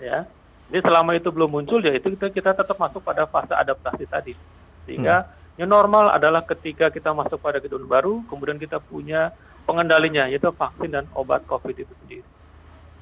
[0.00, 0.24] Ya,
[0.72, 4.32] jadi selama itu belum muncul, ya itu kita, kita tetap masuk pada fase adaptasi tadi,
[4.84, 9.30] sehingga hmm New normal adalah ketika kita masuk pada gedung baru, kemudian kita punya
[9.62, 12.26] pengendalinya, yaitu vaksin dan obat COVID itu sendiri.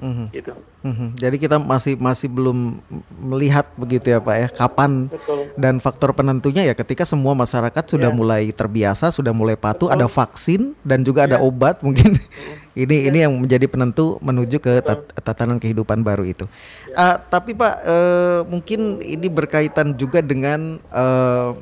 [0.00, 0.26] Mm-hmm.
[0.32, 0.52] Gitu.
[0.80, 1.08] Mm-hmm.
[1.16, 2.80] Jadi kita masih masih belum
[3.20, 5.52] melihat begitu ya Pak ya kapan Betul.
[5.60, 8.16] dan faktor penentunya ya ketika semua masyarakat sudah yeah.
[8.16, 10.00] mulai terbiasa, sudah mulai patuh, Betul.
[10.00, 11.36] ada vaksin dan juga yeah.
[11.36, 11.48] ada iya.
[11.48, 12.16] obat mungkin
[12.82, 13.08] ini yeah.
[13.12, 16.48] ini yang menjadi penentu menuju ke tat- tatanan kehidupan baru itu.
[16.88, 16.96] Yeah.
[16.96, 21.60] Uh, tapi Pak uh, mungkin ini berkaitan juga dengan uh,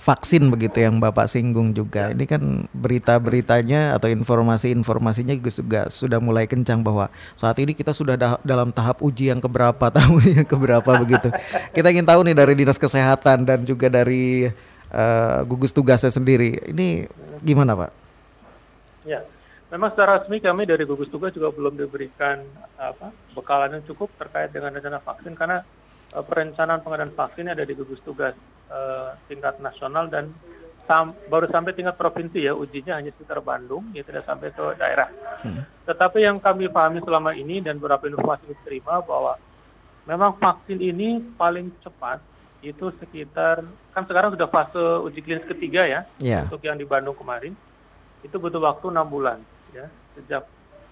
[0.00, 2.08] vaksin begitu yang Bapak singgung juga.
[2.16, 8.40] Ini kan berita-beritanya atau informasi-informasinya juga, sudah mulai kencang bahwa saat ini kita sudah da
[8.40, 11.28] dalam tahap uji yang keberapa tahun yang keberapa begitu.
[11.76, 14.48] Kita ingin tahu nih dari Dinas Kesehatan dan juga dari
[14.88, 16.72] uh, gugus tugasnya sendiri.
[16.72, 17.04] Ini
[17.44, 17.90] gimana Pak?
[19.04, 19.20] Ya,
[19.68, 22.40] memang secara resmi kami dari gugus tugas juga belum diberikan
[22.80, 25.60] apa bekalan yang cukup terkait dengan rencana vaksin karena
[26.10, 28.34] perencanaan pengadaan vaksin ada di gugus tugas
[28.70, 30.34] uh, tingkat nasional dan
[30.90, 35.06] sam baru sampai tingkat provinsi ya ujinya hanya sekitar Bandung ya tidak sampai ke daerah.
[35.46, 35.62] Hmm.
[35.86, 39.38] Tetapi yang kami pahami selama ini dan beberapa informasi diterima bahwa
[40.10, 42.18] memang vaksin ini paling cepat
[42.60, 46.44] itu sekitar kan sekarang sudah fase uji klinis ketiga ya yeah.
[46.44, 47.56] untuk yang di Bandung kemarin
[48.20, 49.40] itu butuh waktu enam bulan
[49.72, 50.44] ya sejak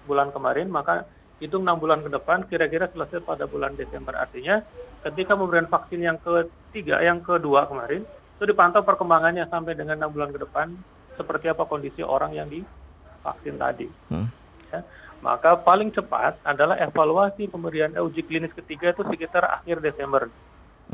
[0.08, 1.04] bulan kemarin maka
[1.38, 4.64] hitung enam bulan ke depan kira-kira selesai pada bulan Desember artinya
[5.06, 8.02] ketika pemberian vaksin yang ketiga yang kedua kemarin
[8.38, 10.70] itu dipantau perkembangannya sampai dengan enam bulan ke depan
[11.18, 14.28] seperti apa kondisi orang yang divaksin tadi hmm.
[14.70, 14.80] ya,
[15.18, 20.30] maka paling cepat adalah evaluasi pemberian uji klinis ketiga itu sekitar akhir Desember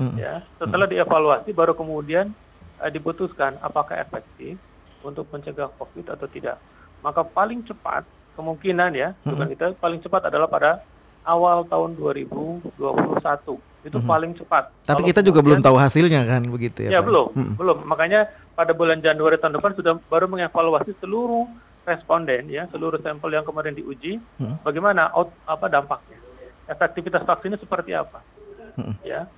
[0.00, 0.16] hmm.
[0.16, 0.94] ya setelah hmm.
[0.96, 2.32] dievaluasi baru kemudian
[2.80, 4.56] uh, diputuskan apakah efektif
[5.04, 6.56] untuk mencegah COVID atau tidak
[7.04, 9.52] maka paling cepat kemungkinan ya hmm.
[9.52, 10.80] kita paling cepat adalah pada
[11.24, 12.70] awal tahun 2021
[13.84, 14.08] itu hmm.
[14.08, 14.72] paling cepat.
[14.88, 16.98] Tapi Kalau kita juga belum tahu hasilnya kan begitu ya?
[16.98, 17.08] Ya Pak?
[17.08, 17.54] belum, hmm.
[17.60, 17.78] belum.
[17.84, 21.44] Makanya pada bulan Januari tahun depan sudah baru mengevaluasi seluruh
[21.84, 24.64] responden ya, seluruh sampel yang kemarin diuji, hmm.
[24.64, 26.16] bagaimana out, apa dampaknya,
[26.64, 28.24] efektivitas vaksinnya seperti apa,
[28.80, 29.04] hmm.
[29.04, 29.28] ya.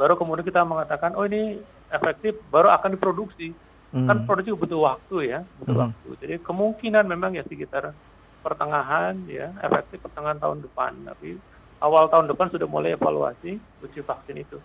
[0.00, 1.60] Baru kemudian kita mengatakan, oh ini
[1.92, 3.52] efektif, baru akan diproduksi.
[3.92, 4.06] Hmm.
[4.08, 5.82] Kan produksi butuh waktu ya, butuh hmm.
[5.84, 6.08] waktu.
[6.24, 7.92] Jadi kemungkinan memang ya sekitar
[8.40, 11.36] pertengahan ya efektif pertengahan tahun depan tapi
[11.80, 14.58] awal tahun depan sudah mulai evaluasi uji vaksin itu.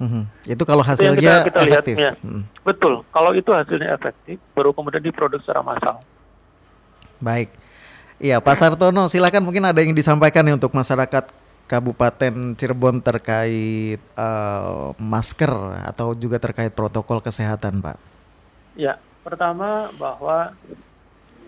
[0.00, 0.22] Mm-hmm.
[0.50, 1.94] Itu kalau hasilnya itu kita, kita efektif.
[1.94, 2.26] Lihat, ya.
[2.26, 2.42] mm.
[2.66, 3.06] Betul.
[3.14, 6.02] Kalau itu hasilnya efektif, baru kemudian diproduksi secara massal.
[7.22, 7.54] Baik.
[8.18, 11.30] Iya, Pak Sartono, silakan mungkin ada yang disampaikan nih untuk masyarakat
[11.70, 15.50] Kabupaten Cirebon terkait uh, masker
[15.86, 17.98] atau juga terkait protokol kesehatan, Pak.
[18.74, 20.50] Ya, pertama bahwa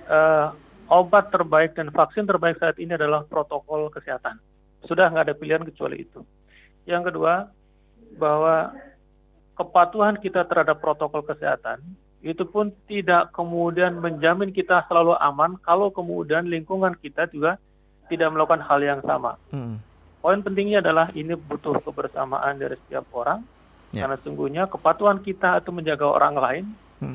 [0.07, 0.49] uh,
[0.88, 4.40] obat terbaik dan vaksin terbaik saat ini adalah protokol kesehatan.
[4.85, 6.20] Sudah nggak ada pilihan kecuali itu.
[6.85, 7.49] Yang kedua,
[8.20, 8.77] bahwa
[9.57, 11.81] kepatuhan kita terhadap protokol kesehatan
[12.25, 17.61] itu pun tidak kemudian menjamin kita selalu aman kalau kemudian lingkungan kita juga
[18.09, 19.37] tidak melakukan hal yang sama.
[19.53, 19.77] Hmm.
[20.25, 23.44] Poin pentingnya adalah ini butuh kebersamaan dari setiap orang,
[23.92, 24.09] yeah.
[24.09, 26.64] karena sungguhnya kepatuhan kita itu menjaga orang lain.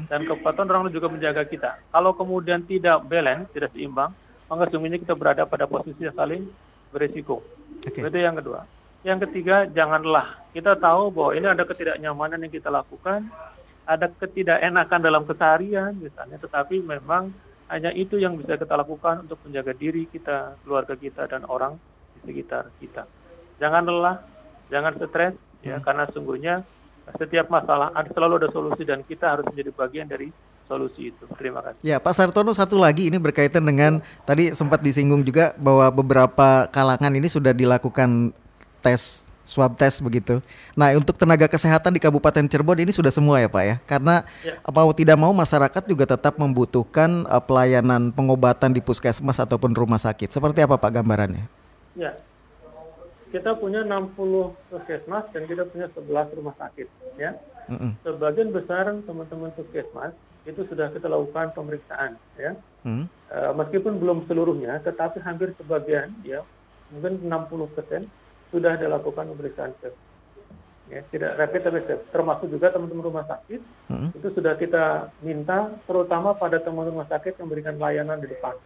[0.10, 1.80] Dan kepatuhan orang juga menjaga kita.
[1.94, 4.12] Kalau kemudian tidak balance, tidak seimbang,
[4.50, 6.44] maka sesungguhnya kita berada pada posisi yang saling
[6.90, 7.46] berisiko.
[7.86, 8.02] Okay.
[8.04, 8.66] Itu yang kedua.
[9.06, 13.32] Yang ketiga, janganlah kita tahu bahwa ini ada ketidaknyamanan yang kita lakukan,
[13.88, 17.32] ada ketidakenakan dalam keseharian misalnya, tetapi memang
[17.70, 21.78] hanya itu yang bisa kita lakukan untuk menjaga diri kita, keluarga kita, dan orang
[22.18, 23.06] di sekitar kita.
[23.62, 24.18] Jangan lelah,
[24.74, 25.84] jangan stres, ya, hmm.
[25.86, 26.56] karena sungguhnya
[27.18, 30.30] setiap masalah selalu ada solusi dan kita harus menjadi bagian dari
[30.70, 31.26] solusi itu.
[31.34, 31.82] Terima kasih.
[31.82, 37.10] Ya, Pak Sartono satu lagi ini berkaitan dengan tadi sempat disinggung juga bahwa beberapa kalangan
[37.10, 38.30] ini sudah dilakukan
[38.86, 40.38] tes swab test begitu.
[40.78, 43.76] Nah, untuk tenaga kesehatan di Kabupaten Cirebon ini sudah semua ya, Pak ya.
[43.90, 44.62] Karena ya.
[44.70, 50.30] mau tidak mau masyarakat juga tetap membutuhkan uh, pelayanan pengobatan di puskesmas ataupun rumah sakit.
[50.30, 51.50] Seperti apa Pak gambarannya?
[51.98, 52.14] Ya,
[53.30, 54.18] kita punya 60
[54.74, 56.88] puskesmas dan kita punya 11 rumah sakit
[57.22, 57.38] ya.
[57.70, 57.92] Mm -hmm.
[58.02, 60.18] Sebagian besar teman-teman puskesmas
[60.50, 62.58] itu sudah kita lakukan pemeriksaan ya.
[62.82, 63.06] Mm.
[63.30, 66.42] Uh, meskipun belum seluruhnya tetapi hampir sebagian ya
[66.90, 68.10] mungkin 60 persen
[68.50, 69.94] sudah dilakukan pemeriksaan swab.
[70.90, 72.02] Ya, tidak rapid tapi swab.
[72.10, 73.62] Termasuk juga teman-teman rumah sakit
[73.94, 74.10] mm.
[74.18, 78.58] itu sudah kita minta terutama pada teman-teman rumah sakit yang memberikan layanan di depan.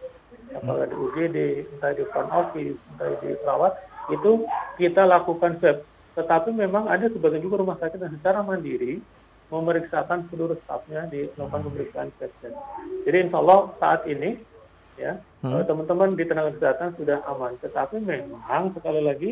[0.54, 1.38] Apakah di UGD,
[1.76, 3.74] entah di front office, entah di perawat,
[4.12, 4.44] itu
[4.76, 5.84] kita lakukan swab.
[6.14, 9.02] Tetapi memang ada sebagian juga rumah sakit yang secara mandiri
[9.52, 12.32] memeriksakan seluruh stafnya di melakukan pemeriksaan swab.
[13.04, 14.36] Jadi insya Allah saat ini
[14.94, 15.66] ya hmm.
[15.66, 17.58] teman-teman di tenaga kesehatan sudah aman.
[17.58, 19.30] Tetapi memang sekali lagi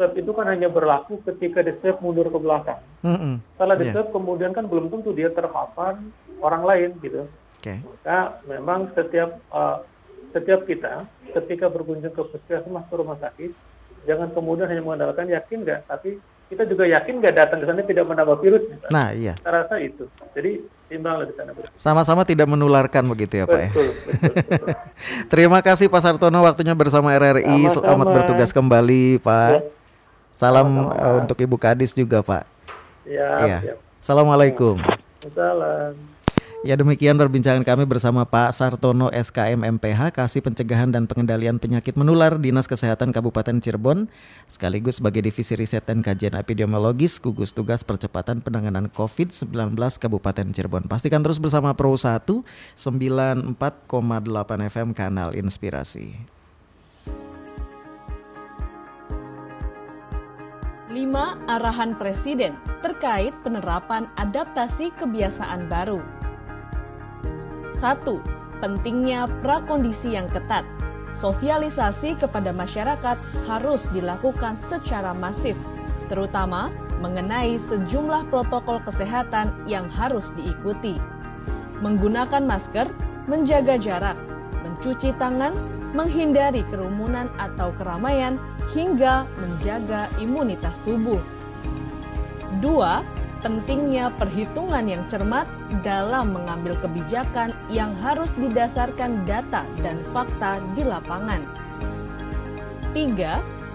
[0.00, 2.80] swab itu kan hanya berlaku ketika di swab mundur ke belakang.
[3.04, 3.34] Mm-hmm.
[3.52, 3.92] Setelah di iya.
[3.92, 4.14] swab yeah.
[4.16, 6.00] kemudian kan belum tentu dia terpapar
[6.40, 7.28] orang lain gitu.
[7.60, 7.84] Okay.
[8.08, 9.84] Nah, memang setiap uh,
[10.32, 11.04] setiap kita
[11.36, 13.52] ketika berkunjung ke puskesmas ke rumah sakit,
[14.08, 18.04] jangan kemudian hanya mengandalkan yakin nggak, tapi kita juga yakin nggak datang ke sana tidak
[18.10, 18.66] menambah virus.
[18.66, 18.90] Misalnya.
[18.90, 19.34] Nah, iya.
[19.38, 20.04] Saya rasa itu.
[20.34, 20.50] Jadi
[20.90, 21.54] timbang di sana.
[21.78, 23.70] Sama-sama tidak menularkan begitu ya, Pak ya.
[23.70, 24.34] Betul, betul.
[25.32, 27.70] Terima kasih Pak Sartono waktunya bersama RRI.
[27.70, 27.86] Sama-sama.
[27.86, 29.50] Selamat bertugas kembali, Pak.
[29.54, 29.60] Ya.
[30.34, 31.06] Salam Sama-sama.
[31.06, 32.42] Uh, untuk Ibu Kadis juga, Pak.
[33.06, 33.30] Ya.
[33.46, 33.58] ya.
[34.02, 34.82] Assalamualaikum.
[35.22, 36.19] Assalamualaikum.
[36.60, 42.36] Ya demikian perbincangan kami bersama Pak Sartono SKM MPH Kasih Pencegahan dan Pengendalian Penyakit Menular
[42.36, 44.12] Dinas Kesehatan Kabupaten Cirebon
[44.44, 50.84] sekaligus sebagai Divisi Riset dan Kajian Epidemiologis Gugus Tugas Percepatan Penanganan COVID-19 Kabupaten Cirebon.
[50.84, 53.56] Pastikan terus bersama Pro 1 94,8
[54.68, 56.12] FM Kanal Inspirasi.
[60.92, 61.48] 5.
[61.48, 62.52] Arahan Presiden
[62.84, 66.19] terkait penerapan adaptasi kebiasaan baru.
[67.78, 68.60] 1.
[68.60, 70.66] Pentingnya prakondisi yang ketat.
[71.10, 75.58] Sosialisasi kepada masyarakat harus dilakukan secara masif,
[76.06, 76.70] terutama
[77.02, 81.00] mengenai sejumlah protokol kesehatan yang harus diikuti.
[81.80, 82.86] Menggunakan masker,
[83.26, 84.18] menjaga jarak,
[84.62, 85.56] mencuci tangan,
[85.96, 88.38] menghindari kerumunan atau keramaian,
[88.70, 91.18] hingga menjaga imunitas tubuh.
[92.62, 93.02] 2
[93.40, 95.48] pentingnya perhitungan yang cermat
[95.80, 101.40] dalam mengambil kebijakan yang harus didasarkan data dan fakta di lapangan.
[102.92, 103.16] 3.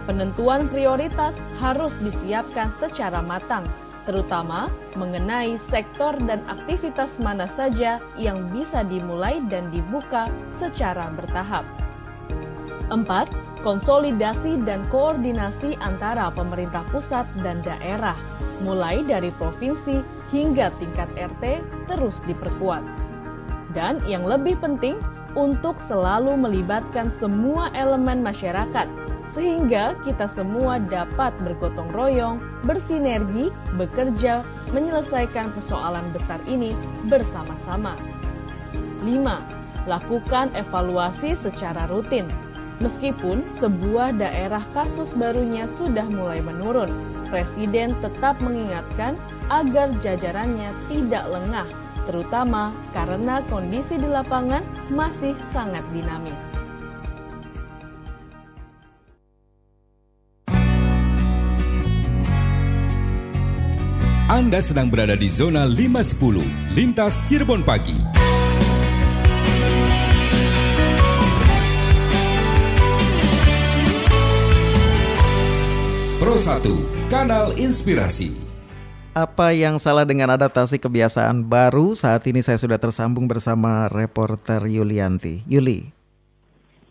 [0.06, 3.66] Penentuan prioritas harus disiapkan secara matang,
[4.06, 11.66] terutama mengenai sektor dan aktivitas mana saja yang bisa dimulai dan dibuka secara bertahap.
[12.94, 18.14] 4 konsolidasi dan koordinasi antara pemerintah pusat dan daerah,
[18.62, 22.86] mulai dari provinsi hingga tingkat RT, terus diperkuat.
[23.74, 25.02] Dan yang lebih penting,
[25.36, 28.88] untuk selalu melibatkan semua elemen masyarakat,
[29.28, 36.72] sehingga kita semua dapat bergotong royong, bersinergi, bekerja, menyelesaikan persoalan besar ini
[37.12, 37.98] bersama-sama.
[39.04, 39.90] 5.
[39.90, 42.32] Lakukan evaluasi secara rutin
[42.84, 46.92] Meskipun sebuah daerah kasus barunya sudah mulai menurun,
[47.32, 49.16] Presiden tetap mengingatkan
[49.48, 51.68] agar jajarannya tidak lengah,
[52.06, 54.62] terutama karena kondisi di lapangan
[54.92, 56.44] masih sangat dinamis.
[64.26, 68.15] Anda sedang berada di zona 510, lintas Cirebon pagi.
[76.26, 78.34] Pro 1, Kanal Inspirasi.
[79.14, 81.94] Apa yang salah dengan adaptasi kebiasaan baru?
[81.94, 85.46] Saat ini saya sudah tersambung bersama reporter Yulianti.
[85.46, 85.86] Yuli.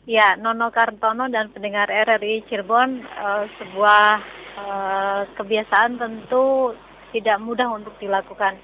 [0.07, 4.23] Ya, Nono Kartono dan pendengar RRI Cirebon, uh, sebuah
[4.55, 6.71] uh, kebiasaan tentu
[7.11, 8.55] tidak mudah untuk dilakukan.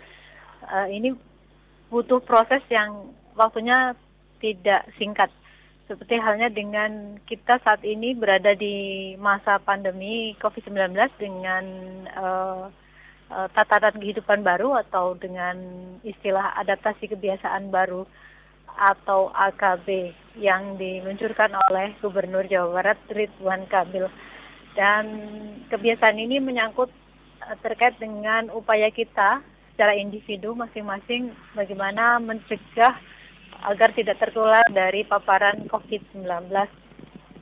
[0.71, 1.11] Uh, ini
[1.91, 3.99] butuh proses yang waktunya
[4.39, 5.35] tidak singkat
[5.90, 11.64] seperti halnya dengan kita saat ini berada di masa pandemi COVID-19 dengan
[12.14, 12.70] uh,
[13.26, 15.59] uh, tataran kehidupan baru atau dengan
[16.07, 18.07] istilah adaptasi kebiasaan baru
[18.70, 24.07] atau AKB yang diluncurkan oleh Gubernur Jawa Barat Ridwan Kamil.
[24.79, 25.11] Dan
[25.74, 26.94] kebiasaan ini menyangkut
[27.42, 29.42] uh, terkait dengan upaya kita
[29.74, 32.94] secara individu masing-masing bagaimana mencegah
[33.64, 36.27] agar tidak tertular dari paparan COVID-19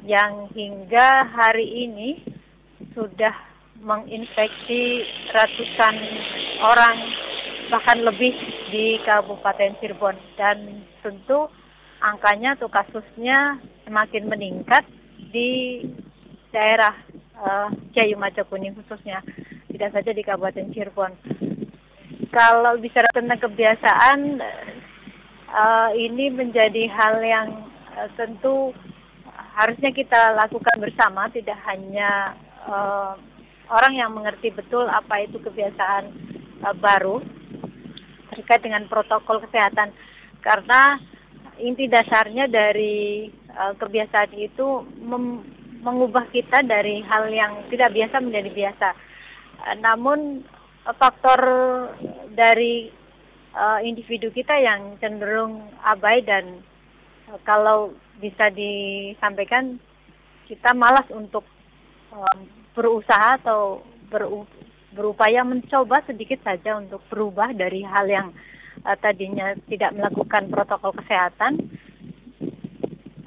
[0.06, 2.22] yang hingga hari ini
[2.94, 3.34] sudah
[3.78, 5.94] menginfeksi ratusan
[6.62, 6.96] orang
[7.68, 8.32] bahkan lebih
[8.72, 11.46] di Kabupaten Cirebon dan tentu
[12.00, 14.82] angkanya atau kasusnya semakin meningkat
[15.30, 15.84] di
[16.50, 16.96] daerah
[17.36, 19.20] uh, Jayu Maja Kuning khususnya
[19.68, 21.12] tidak saja di Kabupaten Cirebon.
[22.32, 24.40] Kalau bicara tentang kebiasaan
[25.52, 27.48] uh, ini menjadi hal yang
[27.96, 28.72] uh, tentu
[29.58, 33.18] harusnya kita lakukan bersama, tidak hanya uh,
[33.68, 36.14] orang yang mengerti betul apa itu kebiasaan
[36.62, 37.18] uh, baru
[38.32, 39.90] terkait dengan protokol kesehatan,
[40.46, 41.02] karena
[41.58, 44.86] inti dasarnya dari uh, kebiasaan itu
[45.82, 48.88] mengubah kita dari hal yang tidak biasa menjadi biasa.
[49.58, 50.46] Uh, namun
[50.86, 51.40] faktor
[52.32, 52.94] dari
[53.54, 56.60] uh, individu kita yang cenderung abai dan
[57.30, 59.78] uh, kalau bisa disampaikan
[60.50, 61.44] kita malas untuk
[62.10, 62.38] um,
[62.74, 64.48] berusaha atau beru,
[64.96, 68.28] berupaya mencoba sedikit saja untuk berubah dari hal yang
[68.82, 71.68] uh, tadinya tidak melakukan protokol kesehatan.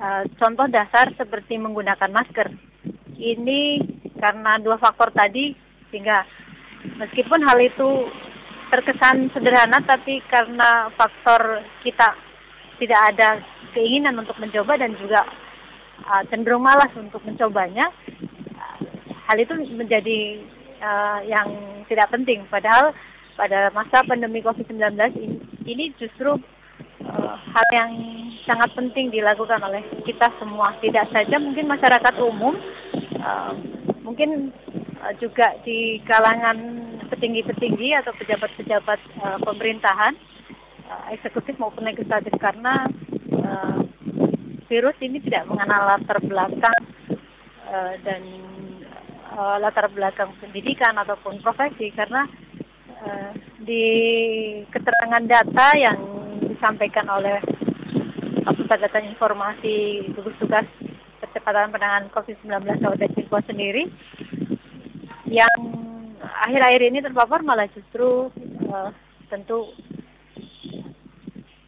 [0.01, 2.49] Uh, contoh dasar seperti menggunakan masker.
[3.21, 3.86] Ini
[4.17, 5.53] karena dua faktor tadi
[5.93, 6.25] sehingga
[6.97, 8.10] meskipun hal itu
[8.71, 12.15] terkesan sederhana tapi karena faktor kita
[12.79, 13.29] tidak ada
[13.75, 15.21] keinginan untuk mencoba dan juga
[16.07, 17.91] uh, cenderung malas untuk mencobanya,
[18.57, 18.77] uh,
[19.29, 20.41] hal itu menjadi
[20.81, 21.47] uh, yang
[21.86, 22.41] tidak penting.
[22.49, 22.95] Padahal
[23.38, 24.97] pada masa pandemi COVID-19
[25.65, 26.36] ini, justru
[27.05, 27.91] uh, hal yang
[28.49, 30.73] sangat penting dilakukan oleh kita semua.
[30.81, 32.57] Tidak saja mungkin masyarakat umum,
[33.21, 33.53] uh,
[34.01, 34.49] mungkin
[34.99, 36.57] uh, juga di kalangan
[37.12, 40.15] petinggi-petinggi atau pejabat-pejabat uh, pemerintahan,
[40.88, 42.32] uh, eksekutif maupun legislatif.
[42.39, 42.88] Karena
[43.36, 43.84] uh,
[44.71, 46.82] virus ini tidak mengenal latar belakang
[47.67, 48.24] uh, dan
[49.36, 51.91] uh, latar belakang pendidikan ataupun profesi.
[51.91, 52.24] Karena
[53.04, 53.86] uh, di
[54.71, 56.00] keterangan data yang
[56.47, 57.43] disampaikan oleh
[58.41, 60.65] Pusat Data Informasi Gugus Tugas
[61.21, 63.84] Percepatan Penanganan COVID-19 Kabupaten Cirebon sendiri
[66.41, 68.34] akhir-akhir ini terpapar malah justru
[68.67, 68.89] uh,
[69.30, 69.69] tentu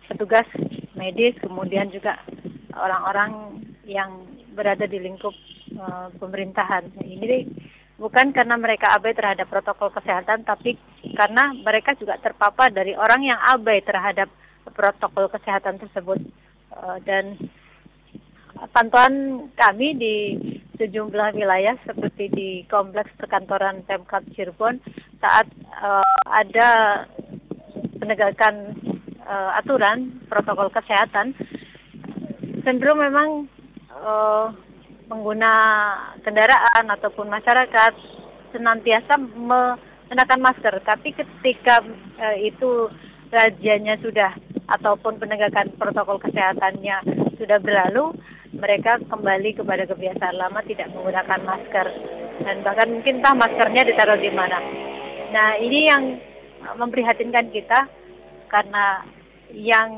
[0.10, 0.46] petugas
[0.98, 2.18] medis kemudian juga
[2.74, 5.34] orang-orang yang berada di lingkup
[5.78, 6.90] uh, pemerintahan.
[7.02, 7.50] Ini
[7.98, 10.78] bukan karena mereka abai terhadap protokol kesehatan, tapi
[11.14, 14.30] karena mereka juga terpapar dari orang yang abai terhadap
[14.74, 16.22] protokol kesehatan tersebut.
[16.74, 17.38] Uh, dan
[18.72, 20.16] pantauan kami di
[20.80, 24.80] sejumlah wilayah seperti di kompleks perkantoran Pemkap Cirebon
[25.20, 25.48] saat
[25.80, 26.70] uh, ada
[28.00, 28.76] penegakan
[29.24, 31.36] uh, aturan protokol kesehatan
[32.64, 33.48] cenderung memang
[33.92, 34.52] uh,
[35.08, 35.54] pengguna
[36.24, 37.94] kendaraan ataupun masyarakat
[38.56, 40.80] senantiasa mengenakan masker.
[40.84, 41.84] Tapi ketika
[42.20, 42.88] uh, itu
[43.32, 44.32] rajianya sudah
[44.68, 48.16] ataupun penegakan protokol kesehatannya sudah berlalu,
[48.56, 51.88] mereka kembali kepada kebiasaan lama tidak menggunakan masker.
[52.40, 54.64] Dan bahkan mungkin entah maskernya ditaruh di mana.
[55.36, 56.04] Nah ini yang
[56.80, 57.92] memprihatinkan kita
[58.48, 59.04] karena
[59.52, 59.92] yang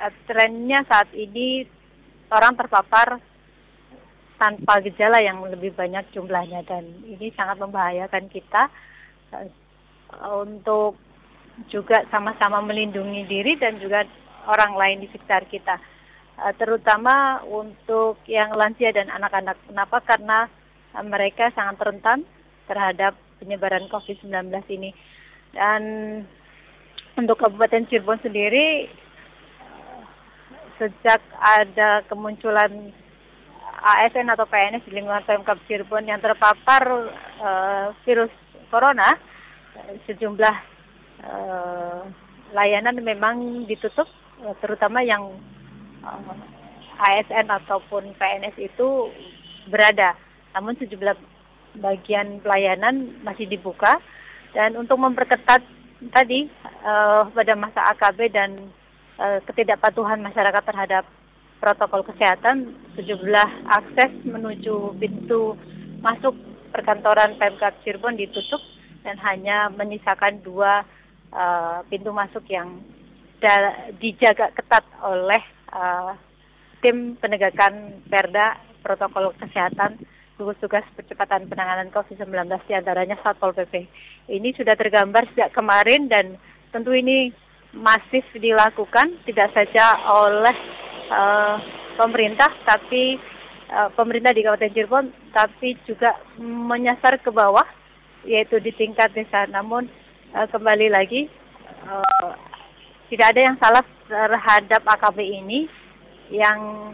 [0.00, 1.68] uh, trennya saat ini
[2.32, 3.20] orang terpapar
[4.40, 6.64] tanpa gejala yang lebih banyak jumlahnya.
[6.64, 8.72] Dan ini sangat membahayakan kita
[9.36, 9.46] uh,
[10.40, 10.96] untuk
[11.68, 14.06] juga sama-sama melindungi diri dan juga
[14.46, 15.97] orang lain di sekitar kita
[16.54, 19.58] terutama untuk yang lansia dan anak-anak.
[19.66, 19.98] Kenapa?
[20.06, 20.46] Karena
[20.94, 22.22] uh, mereka sangat rentan
[22.70, 24.90] terhadap penyebaran COVID-19 ini.
[25.50, 25.82] Dan
[27.18, 28.86] untuk Kabupaten Cirebon sendiri
[30.78, 32.94] sejak ada kemunculan
[33.78, 36.82] ASN atau PNS di lingkungan Pemkab Cirebon yang terpapar
[37.42, 38.30] uh, virus
[38.70, 39.18] corona,
[40.06, 40.56] sejumlah
[41.26, 42.02] uh,
[42.54, 44.06] layanan memang ditutup,
[44.62, 45.34] terutama yang
[46.98, 49.10] ASN ataupun PNS itu
[49.70, 50.18] berada.
[50.56, 51.14] Namun sejumlah
[51.78, 54.02] bagian pelayanan masih dibuka
[54.56, 55.62] dan untuk memperketat
[56.10, 56.48] tadi
[56.82, 58.50] uh, pada masa AKB dan
[59.20, 61.04] uh, ketidakpatuhan masyarakat terhadap
[61.58, 65.58] protokol kesehatan, sejumlah akses menuju pintu
[65.98, 66.34] masuk
[66.70, 68.62] perkantoran Pemkab Cirebon ditutup
[69.02, 70.86] dan hanya menyisakan dua
[71.34, 72.78] uh, pintu masuk yang
[74.02, 75.38] dijaga ketat oleh
[75.72, 76.12] uh,
[76.80, 79.98] tim penegakan Perda protokol kesehatan
[80.38, 82.30] gugus tugas percepatan penanganan COVID-19
[82.70, 83.90] di antaranya Satpol PP.
[84.30, 86.38] Ini sudah tergambar sejak kemarin dan
[86.70, 87.34] tentu ini
[87.74, 90.56] masif dilakukan tidak saja oleh
[91.10, 91.58] uh,
[91.98, 93.18] pemerintah tapi
[93.74, 97.66] uh, pemerintah di Kabupaten Cirebon tapi juga menyasar ke bawah
[98.24, 99.90] yaitu di tingkat desa namun
[100.32, 101.28] uh, kembali lagi
[101.84, 102.32] uh,
[103.12, 105.68] tidak ada yang salah terhadap AKB ini
[106.32, 106.92] yang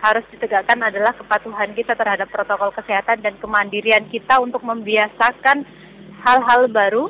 [0.00, 5.64] harus ditegakkan adalah kepatuhan kita terhadap protokol kesehatan dan kemandirian kita untuk membiasakan
[6.20, 7.08] hal-hal baru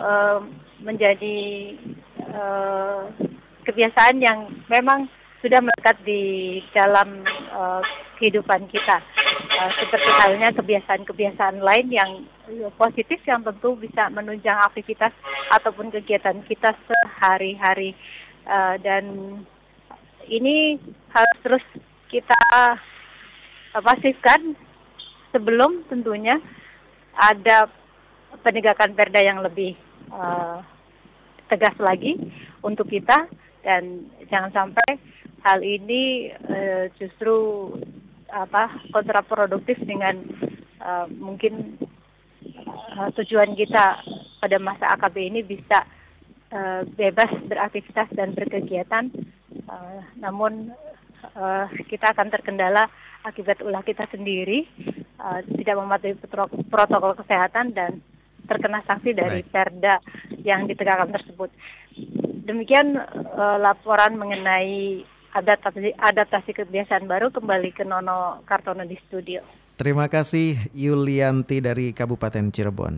[0.00, 0.40] uh,
[0.80, 1.38] menjadi
[2.32, 3.08] uh,
[3.68, 5.06] kebiasaan yang memang
[5.42, 7.82] sudah melekat di dalam uh,
[8.18, 9.02] kehidupan kita.
[9.52, 12.10] Uh, seperti halnya kebiasaan-kebiasaan lain yang
[12.78, 15.10] positif yang tentu bisa menunjang aktivitas
[15.50, 17.94] ataupun kegiatan kita sehari-hari.
[18.42, 19.04] Uh, dan
[20.26, 20.80] ini
[21.14, 21.64] harus terus
[22.10, 22.76] kita uh,
[23.80, 24.58] pasifkan
[25.32, 26.36] sebelum tentunya
[27.16, 27.70] ada
[28.42, 29.76] penegakan perda yang lebih
[30.12, 30.60] uh,
[31.48, 32.16] tegas lagi
[32.64, 33.28] untuk kita.
[33.62, 34.98] Dan jangan sampai
[35.46, 37.70] hal ini uh, justru
[38.32, 40.18] apa kontraproduktif dengan
[40.80, 41.76] uh, mungkin
[42.96, 44.02] uh, tujuan kita
[44.40, 45.84] pada masa AKB ini bisa
[46.52, 49.08] uh, bebas beraktivitas dan berkegiatan,
[49.66, 50.70] uh, namun
[51.34, 52.86] uh, kita akan terkendala
[53.24, 54.68] akibat ulah kita sendiri,
[55.18, 56.14] uh, tidak mematuhi
[56.68, 57.98] protokol kesehatan dan
[58.46, 59.50] terkena sanksi dari Baik.
[59.50, 59.96] Perda
[60.44, 61.50] yang ditegakkan tersebut.
[62.42, 69.40] Demikian uh, laporan mengenai adaptasi, adaptasi kebiasaan baru kembali ke Nono Kartono di studio.
[69.78, 72.94] Terima kasih Yulianti dari Kabupaten Cirebon.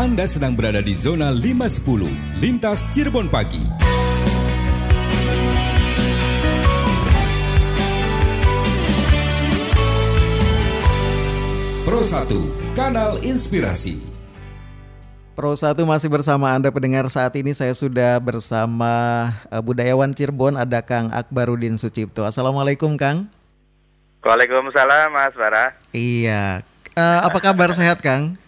[0.00, 3.60] Anda sedang berada di zona 510, lintas Cirebon pagi.
[11.84, 12.32] Pro 1,
[12.72, 14.00] kanal inspirasi.
[15.36, 20.80] Pro 1 masih bersama Anda pendengar saat ini saya sudah bersama uh, budayawan Cirebon ada
[20.80, 22.24] Kang Akbarudin Sucipto.
[22.24, 23.28] Assalamualaikum Kang.
[24.24, 25.76] Waalaikumsalam Mas Bara.
[25.92, 26.64] Iya.
[26.96, 28.40] Uh, apa kabar sehat Kang?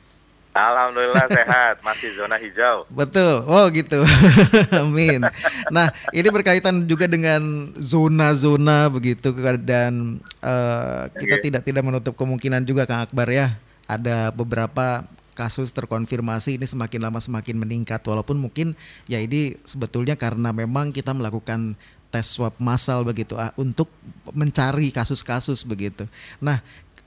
[0.53, 2.85] Alhamdulillah sehat, masih zona hijau.
[2.93, 4.05] Betul, oh gitu,
[4.85, 5.25] amin.
[5.73, 9.33] Nah ini berkaitan juga dengan zona-zona begitu
[9.65, 11.45] dan uh, kita yeah.
[11.45, 13.57] tidak tidak menutup kemungkinan juga Kang Akbar ya
[13.89, 18.77] ada beberapa kasus terkonfirmasi ini semakin lama semakin meningkat walaupun mungkin
[19.09, 21.73] ya ini sebetulnya karena memang kita melakukan
[22.13, 23.89] tes swab massal begitu ah, untuk
[24.37, 26.05] mencari kasus-kasus begitu.
[26.45, 26.61] Nah,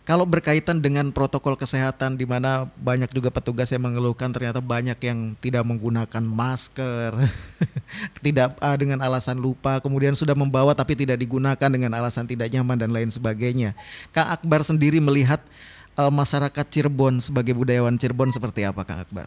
[0.06, 5.34] kalau berkaitan dengan protokol kesehatan di mana banyak juga petugas yang mengeluhkan ternyata banyak yang
[5.42, 7.26] tidak menggunakan masker,
[8.26, 12.78] tidak ah, dengan alasan lupa, kemudian sudah membawa tapi tidak digunakan dengan alasan tidak nyaman
[12.78, 13.74] dan lain sebagainya.
[14.14, 15.42] Kak Akbar sendiri melihat
[15.98, 19.26] uh, masyarakat Cirebon sebagai budayawan Cirebon seperti apa Kang Akbar?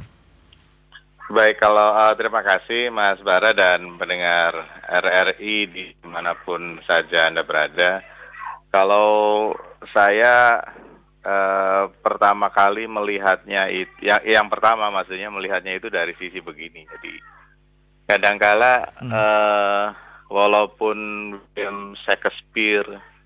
[1.28, 4.54] Baik, kalau uh, terima kasih Mas Bara dan pendengar
[4.86, 8.00] RRI di mana pun saja Anda berada.
[8.72, 9.52] Kalau
[9.94, 10.62] saya
[11.22, 16.86] uh, pertama kali melihatnya itu, yang, yang pertama maksudnya melihatnya itu dari sisi begini.
[16.86, 17.14] Jadi
[18.08, 19.12] kadangkala hmm.
[19.12, 19.86] uh,
[20.28, 20.98] walaupun
[21.52, 23.18] film Shakespeare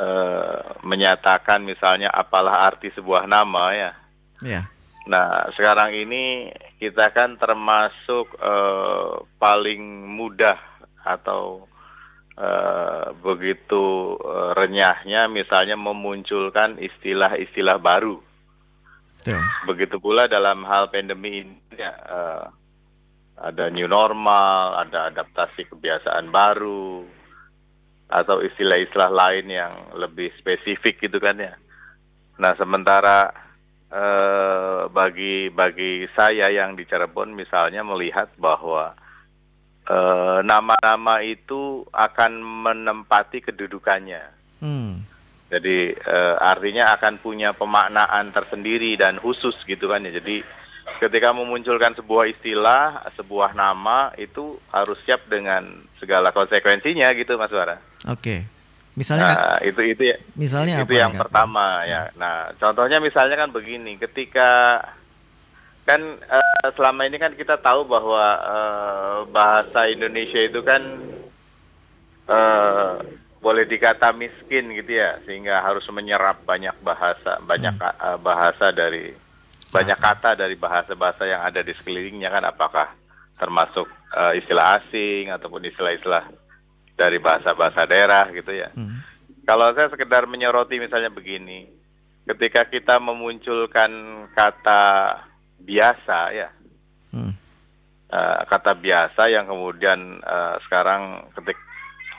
[0.00, 3.92] Eh, menyatakan misalnya apalah arti sebuah nama ya.
[4.40, 4.64] Yeah.
[5.04, 6.48] Nah sekarang ini
[6.80, 10.56] kita kan termasuk uh, paling mudah
[11.04, 11.68] atau
[12.36, 18.18] uh, begitu uh, renyahnya misalnya memunculkan istilah-istilah baru.
[19.24, 19.44] Yeah.
[19.68, 22.44] Begitu pula dalam hal pandemi ini ya, uh,
[23.40, 27.08] ada new normal, ada adaptasi kebiasaan baru,
[28.10, 31.54] atau istilah-istilah lain yang lebih spesifik gitu kan ya.
[32.42, 33.30] Nah sementara
[33.86, 38.98] eh, bagi bagi saya yang di Cirebon misalnya melihat bahwa
[39.90, 44.22] eh, nama-nama itu akan menempati kedudukannya.
[44.62, 45.02] Hmm.
[45.50, 50.14] Jadi eh, artinya akan punya pemaknaan tersendiri dan khusus gitu kan ya.
[50.14, 50.46] Jadi
[51.02, 55.66] ketika memunculkan sebuah istilah, sebuah nama itu harus siap dengan
[55.98, 57.82] segala konsekuensinya gitu Mas Bara.
[58.06, 58.46] Oke.
[58.98, 60.16] Misalnya nah, itu itu ya.
[60.34, 62.10] Misalnya itu apa yang pertama ya.
[62.18, 64.82] Nah, contohnya misalnya kan begini, ketika
[65.90, 70.82] kan uh, selama ini kan kita tahu bahwa uh, bahasa Indonesia itu kan
[72.30, 73.02] uh,
[73.42, 77.98] boleh dikata miskin gitu ya, sehingga harus menyerap banyak bahasa, banyak hmm.
[77.98, 79.10] uh, bahasa dari
[79.70, 82.90] banyak kata dari bahasa-bahasa yang ada di sekelilingnya kan apakah
[83.38, 86.26] termasuk uh, istilah asing ataupun istilah-istilah
[86.94, 88.70] dari bahasa-bahasa daerah gitu ya.
[88.76, 89.02] Hmm.
[89.42, 91.66] Kalau saya sekedar menyoroti misalnya begini,
[92.28, 93.90] ketika kita memunculkan
[94.36, 94.82] kata
[95.60, 96.48] biasa ya,
[97.12, 97.32] hmm.
[98.10, 101.62] uh, kata biasa yang kemudian uh, sekarang ketika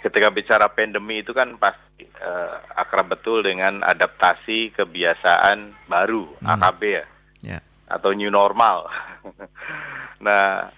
[0.02, 6.48] ketika bicara pandemi itu kan pasti uh, akrab betul dengan adaptasi kebiasaan baru hmm.
[6.58, 7.06] AKB ya,
[7.46, 7.62] yeah.
[7.86, 8.90] atau new normal.
[10.26, 10.74] nah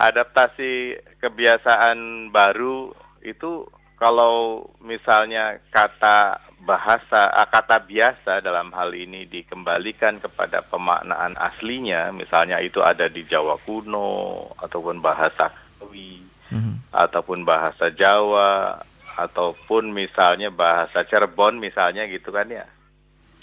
[0.00, 2.92] adaptasi kebiasaan baru
[3.24, 3.68] itu
[4.00, 12.58] kalau misalnya kata bahasa ah, kata biasa dalam hal ini dikembalikan kepada pemaknaan aslinya misalnya
[12.64, 16.90] itu ada di Jawa kuno ataupun bahasa Kawi mm-hmm.
[16.90, 18.80] ataupun bahasa Jawa
[19.20, 22.66] ataupun misalnya bahasa Cirebon misalnya gitu kan ya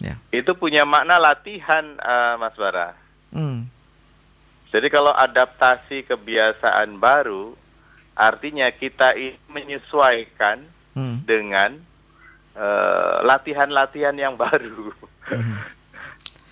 [0.01, 0.17] yeah.
[0.33, 2.97] itu punya makna latihan uh, Mas Bara
[3.31, 3.81] mm.
[4.71, 7.51] Jadi kalau adaptasi kebiasaan baru,
[8.15, 9.11] artinya kita
[9.51, 10.63] menyesuaikan
[10.95, 11.27] hmm.
[11.27, 11.75] dengan
[13.23, 14.91] latihan-latihan uh, yang baru.
[15.31, 15.63] Hmm.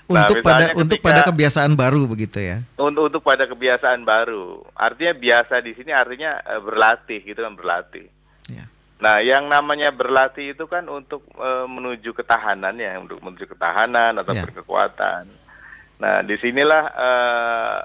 [0.09, 2.65] Nah, untuk pada ketika, untuk pada kebiasaan baru begitu ya.
[2.81, 4.65] Untuk untuk pada kebiasaan baru.
[4.73, 8.09] Artinya biasa di sini artinya uh, berlatih gitu kan berlatih.
[8.49, 8.65] Ya.
[8.97, 14.33] Nah, yang namanya berlatih itu kan untuk uh, menuju ketahanan ya, untuk menuju ketahanan atau
[14.33, 14.49] ya.
[14.49, 15.29] berkekuatan.
[16.01, 17.79] Nah, di sinilah uh,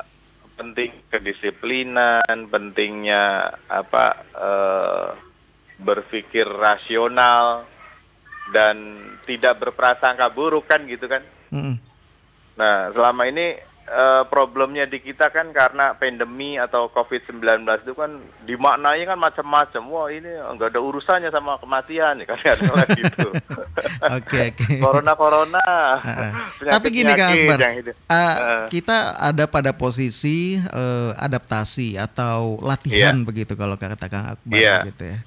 [0.56, 4.22] penting kedisiplinan, pentingnya apa
[5.76, 7.66] berpikir rasional
[8.52, 11.22] dan tidak berprasangka buruk kan gitu kan.
[11.48, 11.80] Mm.
[12.60, 13.56] Nah selama ini
[13.88, 19.82] uh, problemnya di kita kan karena pandemi atau COVID-19 itu kan dimaknai kan macam-macam.
[19.88, 23.28] Wah ini nggak ada urusannya sama kematian ya kan ada gitu.
[24.20, 24.72] Oke oke.
[24.80, 25.66] Corona corona.
[26.76, 28.36] Tapi gini Kak Akbar, uh,
[28.68, 33.26] kita ada pada posisi uh, adaptasi atau latihan yeah.
[33.26, 34.84] begitu kalau kata Kang Akbar yeah.
[34.84, 35.18] gitu ya.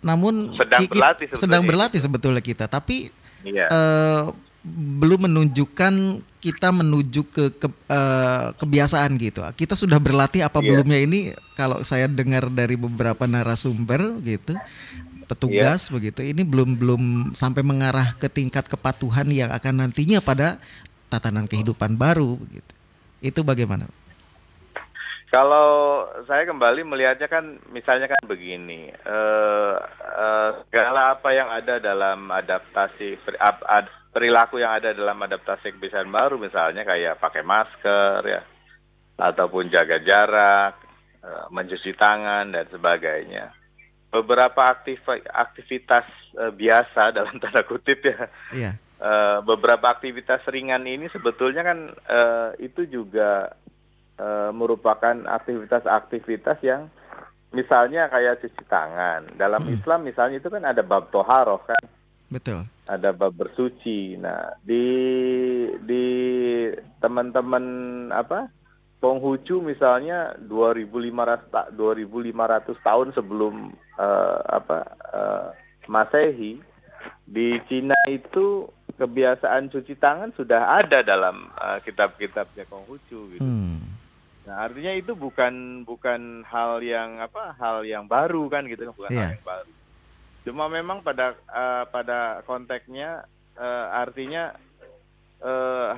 [0.00, 3.12] Namun sedang berlatih sedang berlatih sebetulnya kita, tapi
[3.44, 3.68] yeah.
[3.68, 4.24] uh,
[4.66, 9.44] belum menunjukkan kita menuju ke, ke uh, kebiasaan gitu.
[9.54, 10.68] Kita sudah berlatih apa yeah.
[10.74, 11.20] belumnya ini
[11.54, 14.58] kalau saya dengar dari beberapa narasumber gitu
[15.26, 15.92] petugas yeah.
[15.98, 17.02] begitu ini belum belum
[17.34, 20.62] sampai mengarah ke tingkat kepatuhan yang akan nantinya pada
[21.10, 22.72] tatanan kehidupan baru gitu.
[23.22, 23.90] Itu bagaimana?
[25.36, 25.68] Kalau
[26.24, 33.20] saya kembali melihatnya kan misalnya kan begini, uh, uh, segala apa yang ada dalam adaptasi
[34.16, 38.40] perilaku yang ada dalam adaptasi kebiasaan baru misalnya kayak pakai masker ya,
[39.20, 40.80] ataupun jaga jarak,
[41.20, 43.52] uh, mencuci tangan dan sebagainya.
[44.08, 46.08] Beberapa aktif, aktivitas
[46.40, 48.72] uh, biasa dalam tanda kutip ya, iya.
[49.04, 53.52] uh, beberapa aktivitas ringan ini sebetulnya kan uh, itu juga
[54.16, 56.88] e, merupakan aktivitas-aktivitas yang
[57.54, 59.32] misalnya kayak cuci tangan.
[59.36, 59.74] Dalam hmm.
[59.80, 61.84] Islam misalnya itu kan ada bab toharoh kan.
[62.26, 62.66] Betul.
[62.90, 64.18] Ada bab bersuci.
[64.18, 64.84] Nah, di
[65.86, 66.04] di
[66.98, 67.64] teman-teman
[68.10, 68.50] apa?
[68.96, 73.54] Penghucu misalnya 2500 2500 tahun sebelum
[74.00, 74.78] uh, apa
[75.12, 75.46] uh,
[75.86, 76.58] Masehi
[77.26, 83.44] di Cina itu kebiasaan cuci tangan sudah ada dalam uh, kitab-kitabnya Konghucu gitu.
[83.44, 83.95] Hmm.
[84.46, 89.30] Nah, artinya itu bukan bukan hal yang apa hal yang baru kan gitu bukan yeah.
[89.30, 89.72] hal yang baru.
[90.46, 93.26] Cuma memang pada uh, pada konteksnya
[93.58, 94.54] uh, artinya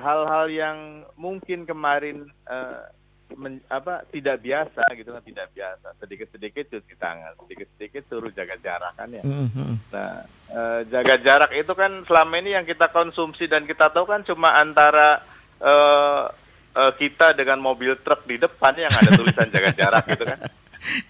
[0.03, 0.77] hal-hal uh, yang
[1.15, 2.89] mungkin kemarin uh,
[3.37, 8.93] men, apa tidak biasa gitu kan tidak biasa sedikit-sedikit cuci tangan sedikit-sedikit suruh jaga jarak
[8.97, 9.71] kan ya mm-hmm.
[9.93, 14.25] nah uh, jaga jarak itu kan selama ini yang kita konsumsi dan kita tahu kan
[14.25, 15.21] cuma antara
[15.61, 16.33] uh,
[16.75, 20.39] uh, kita dengan mobil truk di depan yang ada tulisan jaga jarak gitu kan.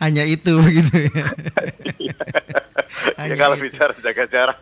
[0.02, 1.26] Hanya itu gitu ya.
[3.30, 3.70] ya kalau itu.
[3.70, 4.58] bicara jaga jarak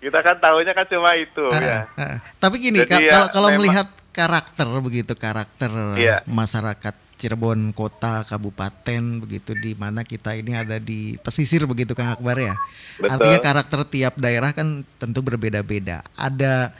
[0.00, 1.84] kita kan tahunya kan cuma itu uh, ya.
[1.94, 5.70] Uh, tapi gini kalau ya, kalau melihat karakter begitu karakter
[6.00, 6.24] iya.
[6.26, 12.40] masyarakat Cirebon kota kabupaten begitu di mana kita ini ada di pesisir begitu Kang Akbar
[12.40, 12.56] ya.
[12.96, 13.12] Betul.
[13.12, 16.00] Artinya karakter tiap daerah kan tentu berbeda-beda.
[16.16, 16.72] Ada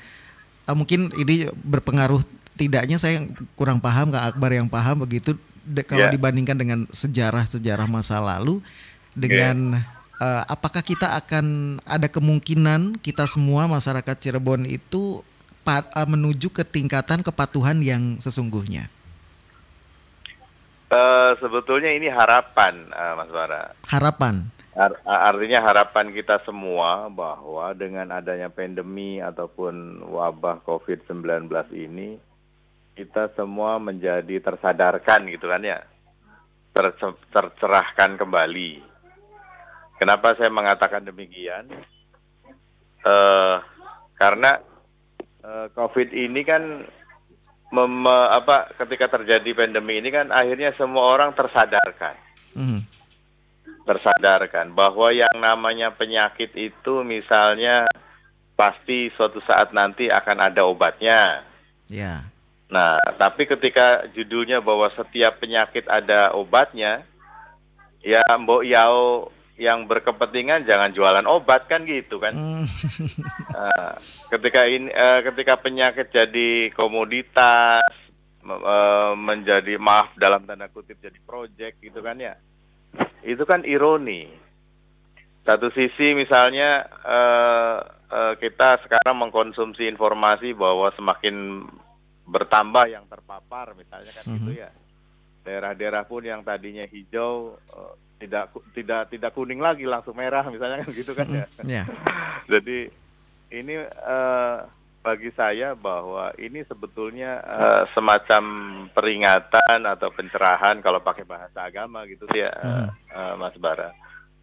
[0.64, 2.24] uh, mungkin ini berpengaruh
[2.60, 3.24] tidaknya saya
[3.56, 5.32] kurang paham Kak Akbar yang paham begitu
[5.64, 6.12] de, kalau yeah.
[6.12, 8.60] dibandingkan dengan sejarah-sejarah masa lalu
[9.16, 10.20] dengan yeah.
[10.20, 15.24] uh, apakah kita akan ada kemungkinan kita semua masyarakat Cirebon itu
[15.64, 18.92] pat, uh, menuju ke tingkatan kepatuhan yang sesungguhnya?
[20.90, 23.72] Uh, sebetulnya ini harapan, uh, Mas Bara.
[23.86, 24.50] Harapan.
[24.74, 32.18] Ar artinya harapan kita semua bahwa dengan adanya pandemi ataupun wabah COVID-19 ini,
[33.00, 35.80] kita semua menjadi tersadarkan gitu kan ya,
[36.76, 36.92] Ter
[37.32, 38.84] tercerahkan kembali.
[39.96, 41.64] Kenapa saya mengatakan demikian?
[43.00, 43.64] Uh,
[44.20, 44.60] karena
[45.40, 46.84] uh, COVID ini kan
[47.72, 52.20] mem apa ketika terjadi pandemi ini kan akhirnya semua orang tersadarkan.
[52.52, 52.84] Mm.
[53.88, 57.88] Tersadarkan bahwa yang namanya penyakit itu misalnya
[58.52, 61.48] pasti suatu saat nanti akan ada obatnya.
[61.88, 62.28] Ya.
[62.70, 67.02] Nah, tapi ketika judulnya bahwa setiap penyakit ada obatnya,
[67.98, 72.32] ya Mbok Yao yang berkepentingan jangan jualan obat kan gitu kan.
[72.32, 72.64] Hmm.
[73.52, 73.92] Uh,
[74.32, 77.84] ketika ini uh, ketika penyakit jadi komoditas
[78.46, 82.40] uh, menjadi maaf dalam tanda kutip jadi project gitu kan ya.
[83.20, 84.32] Itu kan ironi.
[85.44, 87.76] Satu sisi misalnya uh,
[88.08, 91.66] uh, kita sekarang mengkonsumsi informasi bahwa semakin
[92.30, 94.38] bertambah yang terpapar misalnya kan mm -hmm.
[94.46, 94.70] gitu ya.
[95.42, 100.90] Daerah-daerah pun yang tadinya hijau uh, tidak tidak tidak kuning lagi langsung merah misalnya kan
[100.94, 101.46] gitu kan ya.
[101.66, 101.86] Yeah.
[102.52, 102.92] jadi
[103.50, 104.68] ini uh,
[105.00, 108.42] bagi saya bahwa ini sebetulnya uh, semacam
[108.92, 113.96] peringatan atau pencerahan kalau pakai bahasa agama gitu ya uh, uh, Mas Bara.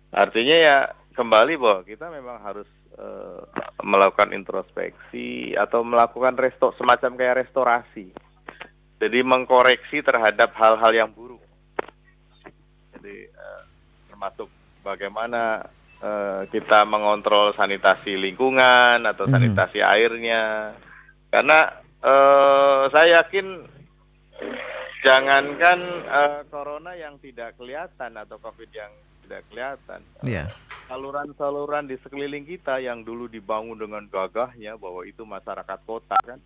[0.09, 0.77] Artinya ya
[1.13, 2.65] kembali bahwa kita memang harus
[2.95, 3.43] uh,
[3.83, 8.11] melakukan introspeksi atau melakukan resto semacam kayak restorasi.
[8.97, 11.43] Jadi mengkoreksi terhadap hal-hal yang buruk.
[12.97, 13.61] Jadi uh,
[14.09, 14.49] termasuk
[14.81, 15.67] bagaimana
[16.01, 19.31] uh, kita mengontrol sanitasi lingkungan atau mhm.
[19.33, 19.89] sanitasi hmm.
[19.93, 20.43] airnya.
[21.29, 21.59] Karena
[22.01, 23.67] uh, saya yakin
[25.05, 25.79] jangankan
[26.09, 28.89] uh, corona yang tidak kelihatan atau covid yang
[29.27, 29.99] tidak kelihatan.
[30.23, 30.47] Yeah.
[30.87, 36.39] Saluran-saluran di sekeliling kita yang dulu dibangun dengan gagahnya bahwa itu masyarakat kota kan.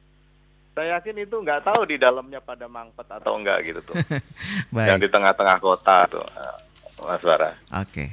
[0.73, 3.95] Saya yakin itu nggak tahu di dalamnya pada mangpet atau enggak gitu tuh.
[4.73, 4.87] Baik.
[4.89, 6.57] Yang di tengah-tengah kota tuh, eh,
[7.05, 7.53] Mas Bara.
[7.53, 7.85] Oke.
[7.85, 8.09] Okay.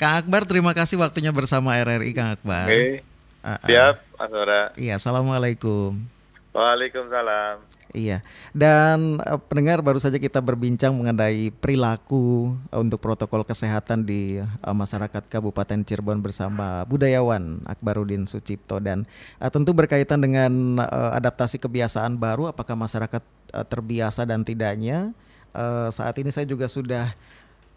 [0.00, 2.68] Kang Akbar, terima kasih waktunya bersama RRI Kang Akbar.
[2.68, 3.04] Okay.
[3.44, 3.68] Uh, uh.
[3.68, 4.62] Siap, Mas Bara.
[4.80, 6.15] Iya, assalamualaikum.
[6.56, 7.76] Waalaikumsalam.
[7.92, 14.40] Iya, dan uh, pendengar baru saja kita berbincang mengenai perilaku uh, untuk protokol kesehatan di
[14.40, 19.04] uh, masyarakat Kabupaten Cirebon bersama budayawan Akbarudin Sucipto dan
[19.38, 25.12] uh, tentu berkaitan dengan uh, adaptasi kebiasaan baru, apakah masyarakat uh, terbiasa dan tidaknya.
[25.56, 27.16] Uh, saat ini saya juga sudah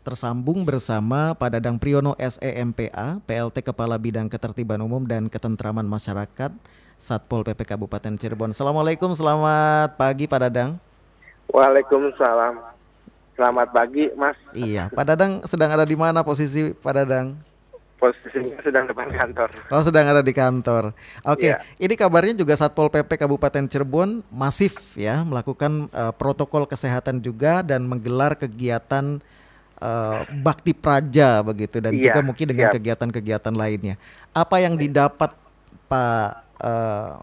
[0.03, 6.51] tersambung bersama Pak Dadang Priyono SEMPA, PLT Kepala Bidang Ketertiban Umum dan Ketentraman Masyarakat
[6.99, 8.51] Satpol PP Kabupaten Cirebon.
[8.51, 10.75] Assalamualaikum, selamat pagi Pak Dadang.
[11.47, 12.59] Waalaikumsalam.
[13.33, 14.35] Selamat pagi, Mas.
[14.51, 17.39] Iya, Pak Dadang sedang ada di mana posisi Pak Dadang?
[17.95, 19.47] Posisinya sedang depan kantor.
[19.71, 20.91] Oh, sedang ada di kantor.
[21.23, 21.63] Oke, Iya.
[21.79, 27.87] ini kabarnya juga Satpol PP Kabupaten Cirebon masif ya melakukan eh, protokol kesehatan juga dan
[27.87, 29.23] menggelar kegiatan
[29.79, 32.75] eh, bakti praja begitu dan Iya, juga mungkin dengan siap.
[32.75, 33.95] kegiatan-kegiatan lainnya.
[34.35, 35.31] Apa yang didapat
[35.87, 37.13] Pak eh,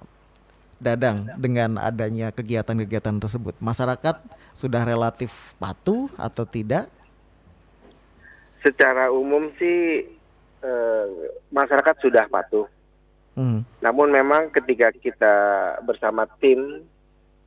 [0.76, 3.57] Dadang dengan adanya kegiatan-kegiatan tersebut?
[3.64, 4.20] Masyarakat
[4.53, 6.93] sudah relatif patuh atau tidak?
[8.61, 10.05] Secara umum sih
[10.61, 11.07] eh,
[11.49, 12.68] masyarakat sudah patuh.
[13.32, 13.64] Hmm.
[13.80, 15.34] Namun memang ketika kita
[15.80, 16.84] bersama tim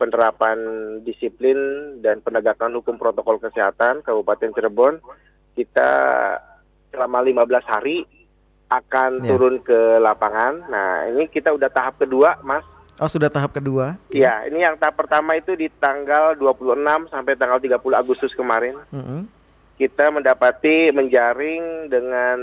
[0.01, 0.57] penerapan
[1.05, 1.57] disiplin
[2.01, 4.97] dan penegakan hukum protokol kesehatan Kabupaten Cirebon,
[5.53, 5.91] kita
[6.89, 8.09] selama 15 hari
[8.69, 9.27] akan Ya.
[9.27, 10.61] turun ke lapangan.
[10.65, 12.61] Nah, ini kita udah tahap kedua, Mas.
[12.95, 13.95] Oh, sudah tahap kedua?
[14.09, 18.77] Iya, ini yang tahap pertama itu di tanggal 26 sampai tanggal 30 Agustus kemarin.
[18.89, 19.25] Mm-mm.
[19.79, 22.35] kita mendapati menjaring dengan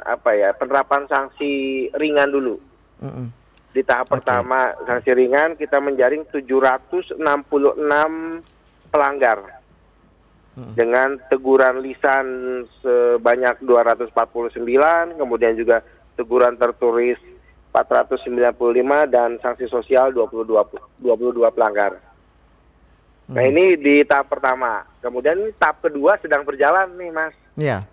[0.00, 1.52] apa ya penerapan sanksi
[1.92, 2.56] ringan dulu
[2.96, 3.28] Mm-mm.
[3.70, 4.12] di tahap Oke.
[4.16, 7.20] pertama sanksi ringan kita menjaring 766
[8.88, 9.57] pelanggar
[10.58, 10.74] Mm.
[10.74, 12.26] dengan teguran lisan
[12.82, 15.86] sebanyak 249 kemudian juga
[16.18, 17.14] teguran tertulis
[17.70, 20.66] 495 dan sanksi sosial 22
[20.98, 22.02] 22 pelanggar.
[23.28, 23.50] Nah Hmm.
[23.54, 24.82] ini di tahap pertama.
[24.98, 27.34] Kemudian tahap kedua sedang berjalan nih mas.
[27.54, 27.86] Ya.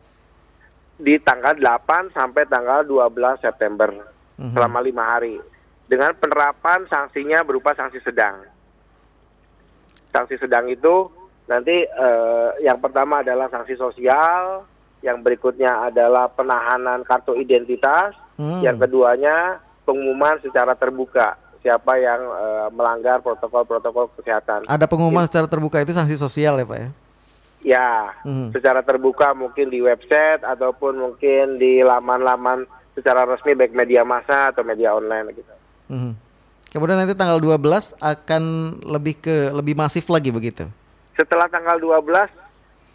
[0.98, 3.94] Di tanggal 8 sampai tanggal 12 September.
[4.42, 4.56] Mhm.
[4.58, 5.38] Selama lima hari.
[5.86, 8.42] Dengan penerapan sanksinya berupa sanksi sedang.
[10.10, 11.12] Sanksi sedang itu
[11.46, 14.66] nanti eh, yang pertama adalah sanksi sosial.
[15.06, 18.18] Yang berikutnya adalah penahanan kartu identitas.
[18.36, 18.66] Hmm.
[18.66, 21.38] Yang keduanya pengumuman secara terbuka.
[21.62, 24.66] Siapa yang eh, melanggar protokol-protokol kesehatan.
[24.66, 26.90] Ada pengumuman secara terbuka itu sanksi sosial ya Pak ya?
[27.66, 28.54] Ya, Mhm.
[28.54, 34.62] secara terbuka mungkin di website ataupun mungkin di laman-laman secara resmi baik media massa atau
[34.62, 35.54] media online gitu.
[35.90, 36.14] Mhm.
[36.70, 38.44] Kemudian nanti tanggal 12 akan
[38.86, 40.70] lebih ke lebih masif lagi begitu.
[41.16, 42.30] Setelah tanggal 12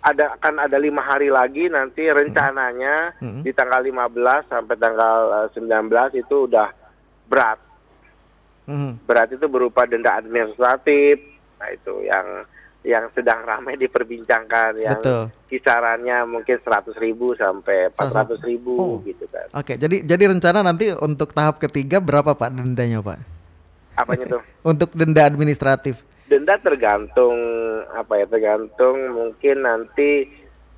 [0.01, 3.45] ada akan ada lima hari lagi nanti rencananya Mhm.
[3.45, 6.69] di tanggal 15 sampai tanggal eh, 19 itu udah
[7.27, 7.61] berat.
[8.65, 9.05] Mhm.
[9.05, 11.21] Berat itu berupa denda administratif.
[11.57, 12.27] Nah itu yang
[12.81, 15.29] yang sedang ramai diperbincangkan yang Betul.
[15.53, 18.97] kisarannya mungkin 100 ribu sampai 400 ribu Oh.
[19.05, 19.45] gitu kan.
[19.53, 23.21] Oke, jadi jadi rencana nanti untuk tahap ketiga berapa Pak dendanya Pak?
[24.01, 24.43] Apanya tuh?
[24.65, 26.01] Untuk denda administratif.
[26.31, 27.35] Denda tergantung
[27.91, 30.31] apa ya tergantung mungkin nanti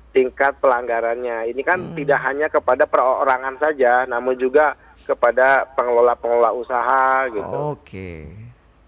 [0.09, 1.93] tingkat pelanggarannya ini kan Hmm.
[1.93, 4.73] tidak hanya kepada perorangan saja namun juga
[5.05, 8.42] kepada pengelola-pengelola usaha gitu Oke.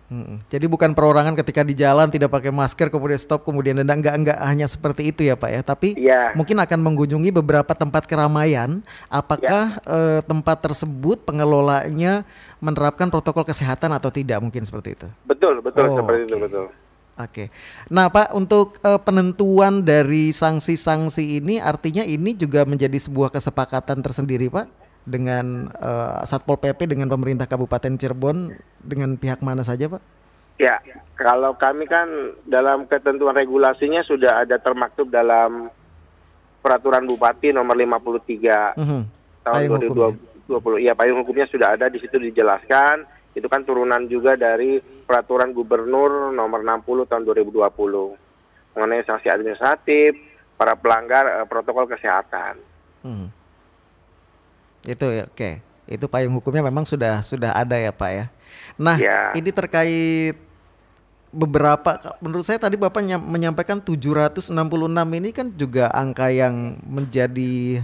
[0.05, 0.37] Mm-mm.
[0.53, 4.37] Jadi bukan perorangan ketika di jalan tidak pakai masker kemudian stop kemudian denda enggak enggak
[4.37, 6.37] hanya seperti itu ya Pak ya, tapi Iya.
[6.37, 8.85] mungkin akan mengunjungi beberapa tempat keramaian.
[9.09, 12.21] Apakah eh, tempat tersebut pengelolanya
[12.61, 15.07] menerapkan protokol kesehatan atau tidak mungkin seperti itu?
[15.25, 16.43] betul betul Oh, seperti itu oke.
[16.45, 16.65] betul
[17.15, 17.47] Oke.
[17.87, 24.51] Nah, Pak, untuk eh, penentuan dari sanksi-sanksi ini artinya ini juga menjadi sebuah kesepakatan tersendiri,
[24.51, 24.67] Pak,
[25.05, 28.51] dengan eh, Satpol PP dengan pemerintah Kabupaten Cirebon
[28.81, 30.01] dengan pihak mana saja, Pak?
[30.55, 30.79] ya
[31.19, 32.07] kalau kami kan
[32.47, 35.67] dalam ketentuan regulasinya sudah ada termaktub dalam
[36.63, 39.01] peraturan bupati nomor 53 Mhm.
[39.43, 40.15] tahun Payung hukumnya.
[40.47, 40.79] 2020.
[40.79, 43.03] Iya, payung hukumnya sudah ada di situ dijelaskan.
[43.35, 48.15] Itu kan turunan juga dari peraturan gubernur nomor 60 tahun 2020
[48.71, 50.15] mengenai sanksi administratif
[50.55, 52.55] para pelanggar eh, protokol kesehatan.
[53.03, 53.27] Mhm.
[54.85, 55.59] Itu ya, oke.
[55.85, 58.25] Itu payung hukumnya memang sudah sudah ada ya, Pak ya.
[58.77, 59.29] Nah, Ya.
[59.33, 60.37] ini terkait
[61.29, 64.47] beberapa menurut saya tadi Bapak nyam- menyampaikan 766
[65.19, 67.83] ini kan juga angka yang menjadi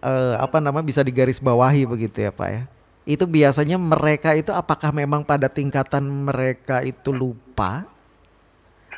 [0.00, 2.62] eh, apa nama bisa digarisbawahi begitu ya, Pak ya.
[3.04, 7.84] Itu biasanya mereka itu apakah memang pada tingkatan mereka itu lupa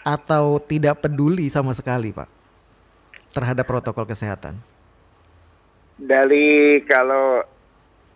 [0.02, 2.26] atau tidak peduli sama sekali, Pak,
[3.30, 4.58] terhadap protokol kesehatan?
[5.96, 7.42] Dari kalau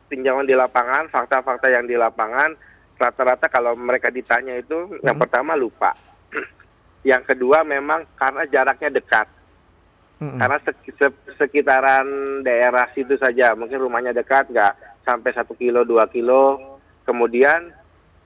[0.08, 2.54] tinjauan di lapangan, fakta-fakta yang di lapangan,
[2.96, 5.04] rata-rata kalau mereka ditanya itu hmm.
[5.04, 5.92] yang pertama lupa.
[7.10, 9.28] yang kedua memang karena jaraknya dekat.
[10.16, 10.40] Hmm.
[10.40, 10.58] Karena
[11.36, 12.06] sekitaran
[12.40, 16.80] daerah situ saja, mungkin rumahnya dekat, nggak sampai satu kilo, dua kilo.
[17.04, 17.68] Kemudian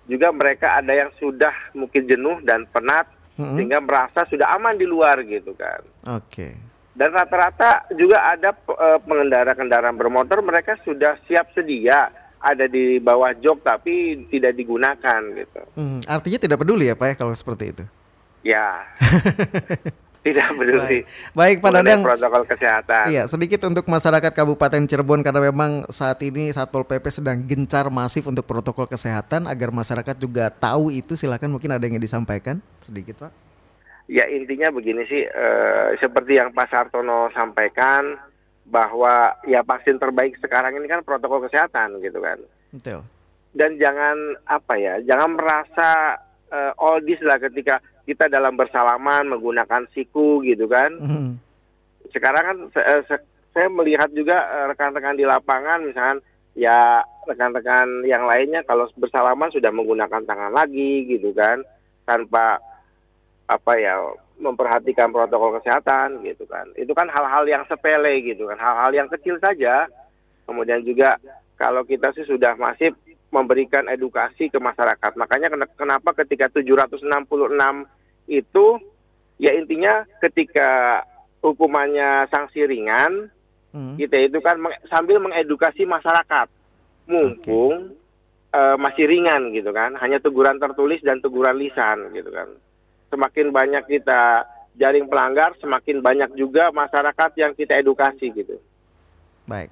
[0.07, 3.59] juga mereka ada yang sudah mungkin jenuh dan penat, hmm.
[3.59, 5.83] sehingga merasa sudah aman di luar gitu kan.
[6.07, 6.31] Oke.
[6.31, 6.70] Okay.
[7.01, 13.33] Dan rata-rata juga ada uh, pengendara kendaraan bermotor mereka sudah siap sedia ada di bawah
[13.41, 15.61] jok tapi tidak digunakan gitu.
[15.81, 17.85] Hmm, artinya tidak peduli ya Pak ya kalau seperti itu?
[18.45, 18.85] Ya.
[20.29, 21.09] tidak peduli.
[21.33, 22.01] Baik, Baik Pak Dadang.
[22.05, 23.05] Protokol kesehatan.
[23.09, 28.29] Iya, sedikit untuk masyarakat Kabupaten Cirebon karena memang saat ini Satpol PP sedang gencar masif
[28.29, 31.17] untuk protokol kesehatan agar masyarakat juga tahu itu.
[31.17, 33.50] Silakan mungkin ada yang disampaikan sedikit Pak.
[34.11, 38.19] Ya intinya begini sih, eh, seperti yang Pak Sartono sampaikan
[38.67, 42.39] bahwa ya vaksin terbaik sekarang ini kan protokol kesehatan gitu kan.
[42.75, 43.07] Betul.
[43.55, 46.19] Dan jangan apa ya, jangan merasa
[46.51, 50.91] eh, oldies lah ketika kita dalam bersalaman menggunakan siku gitu kan.
[50.99, 51.31] Mm.
[52.11, 53.17] Sekarang kan se se
[53.55, 56.19] saya melihat juga eh, rekan-rekan di lapangan misalkan
[56.59, 61.63] ya rekan-rekan yang lainnya kalau bersalaman sudah menggunakan tangan lagi gitu kan
[62.07, 62.59] tanpa
[63.51, 63.99] apa ya
[64.39, 66.71] memperhatikan protokol kesehatan gitu kan.
[66.79, 69.91] Itu kan hal-hal yang sepele gitu kan, hal-hal yang kecil saja.
[70.47, 71.19] Kemudian juga
[71.59, 72.95] kalau kita sih sudah masih
[73.31, 75.13] memberikan edukasi ke masyarakat.
[75.15, 77.07] Makanya kenapa ketika 766
[78.27, 78.67] itu
[79.39, 81.03] ya intinya ketika
[81.45, 83.31] hukumannya sanksi ringan,
[83.77, 83.95] hmm.
[84.01, 86.49] kita itu kan meng, sambil mengedukasi masyarakat.
[87.11, 88.57] Mumpung okay.
[88.57, 92.51] uh, masih ringan gitu kan, hanya teguran tertulis dan teguran lisan gitu kan
[93.11, 94.47] semakin banyak kita
[94.79, 98.57] jaring pelanggar, semakin banyak juga masyarakat yang kita edukasi gitu.
[99.45, 99.69] Baik.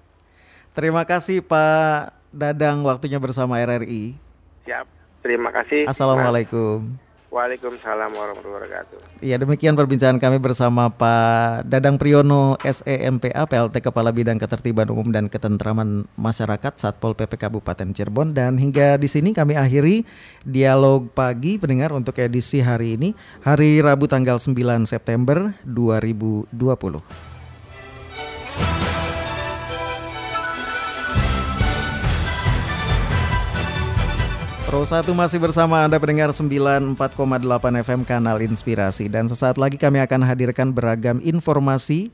[0.77, 4.15] Terima kasih Pak Dadang waktunya bersama RRI.
[4.69, 4.87] Siap.
[5.25, 5.89] Terima kasih.
[5.89, 7.08] Assalamualaikum.
[7.29, 9.21] Waalaikumsalam warahmatullahi wabarakatuh.
[9.21, 15.29] Ya demikian perbincangan kami bersama Pak Dadang Priyono SEMPA PLT Kepala Bidang Ketertiban Umum dan
[15.29, 20.09] Ketentraman Masyarakat Satpol PP Kabupaten Cirebon dan hingga di sini kami akhiri
[20.49, 23.13] dialog pagi pendengar untuk edisi hari ini
[23.45, 27.28] hari Rabu tanggal 9 September 2020.
[34.69, 36.93] Pro 1 masih bersama Anda pendengar 94,8
[37.89, 39.09] FM Kanal Inspirasi.
[39.09, 42.05] Dan sesaat lagi kami akan hadirkan beragam informasi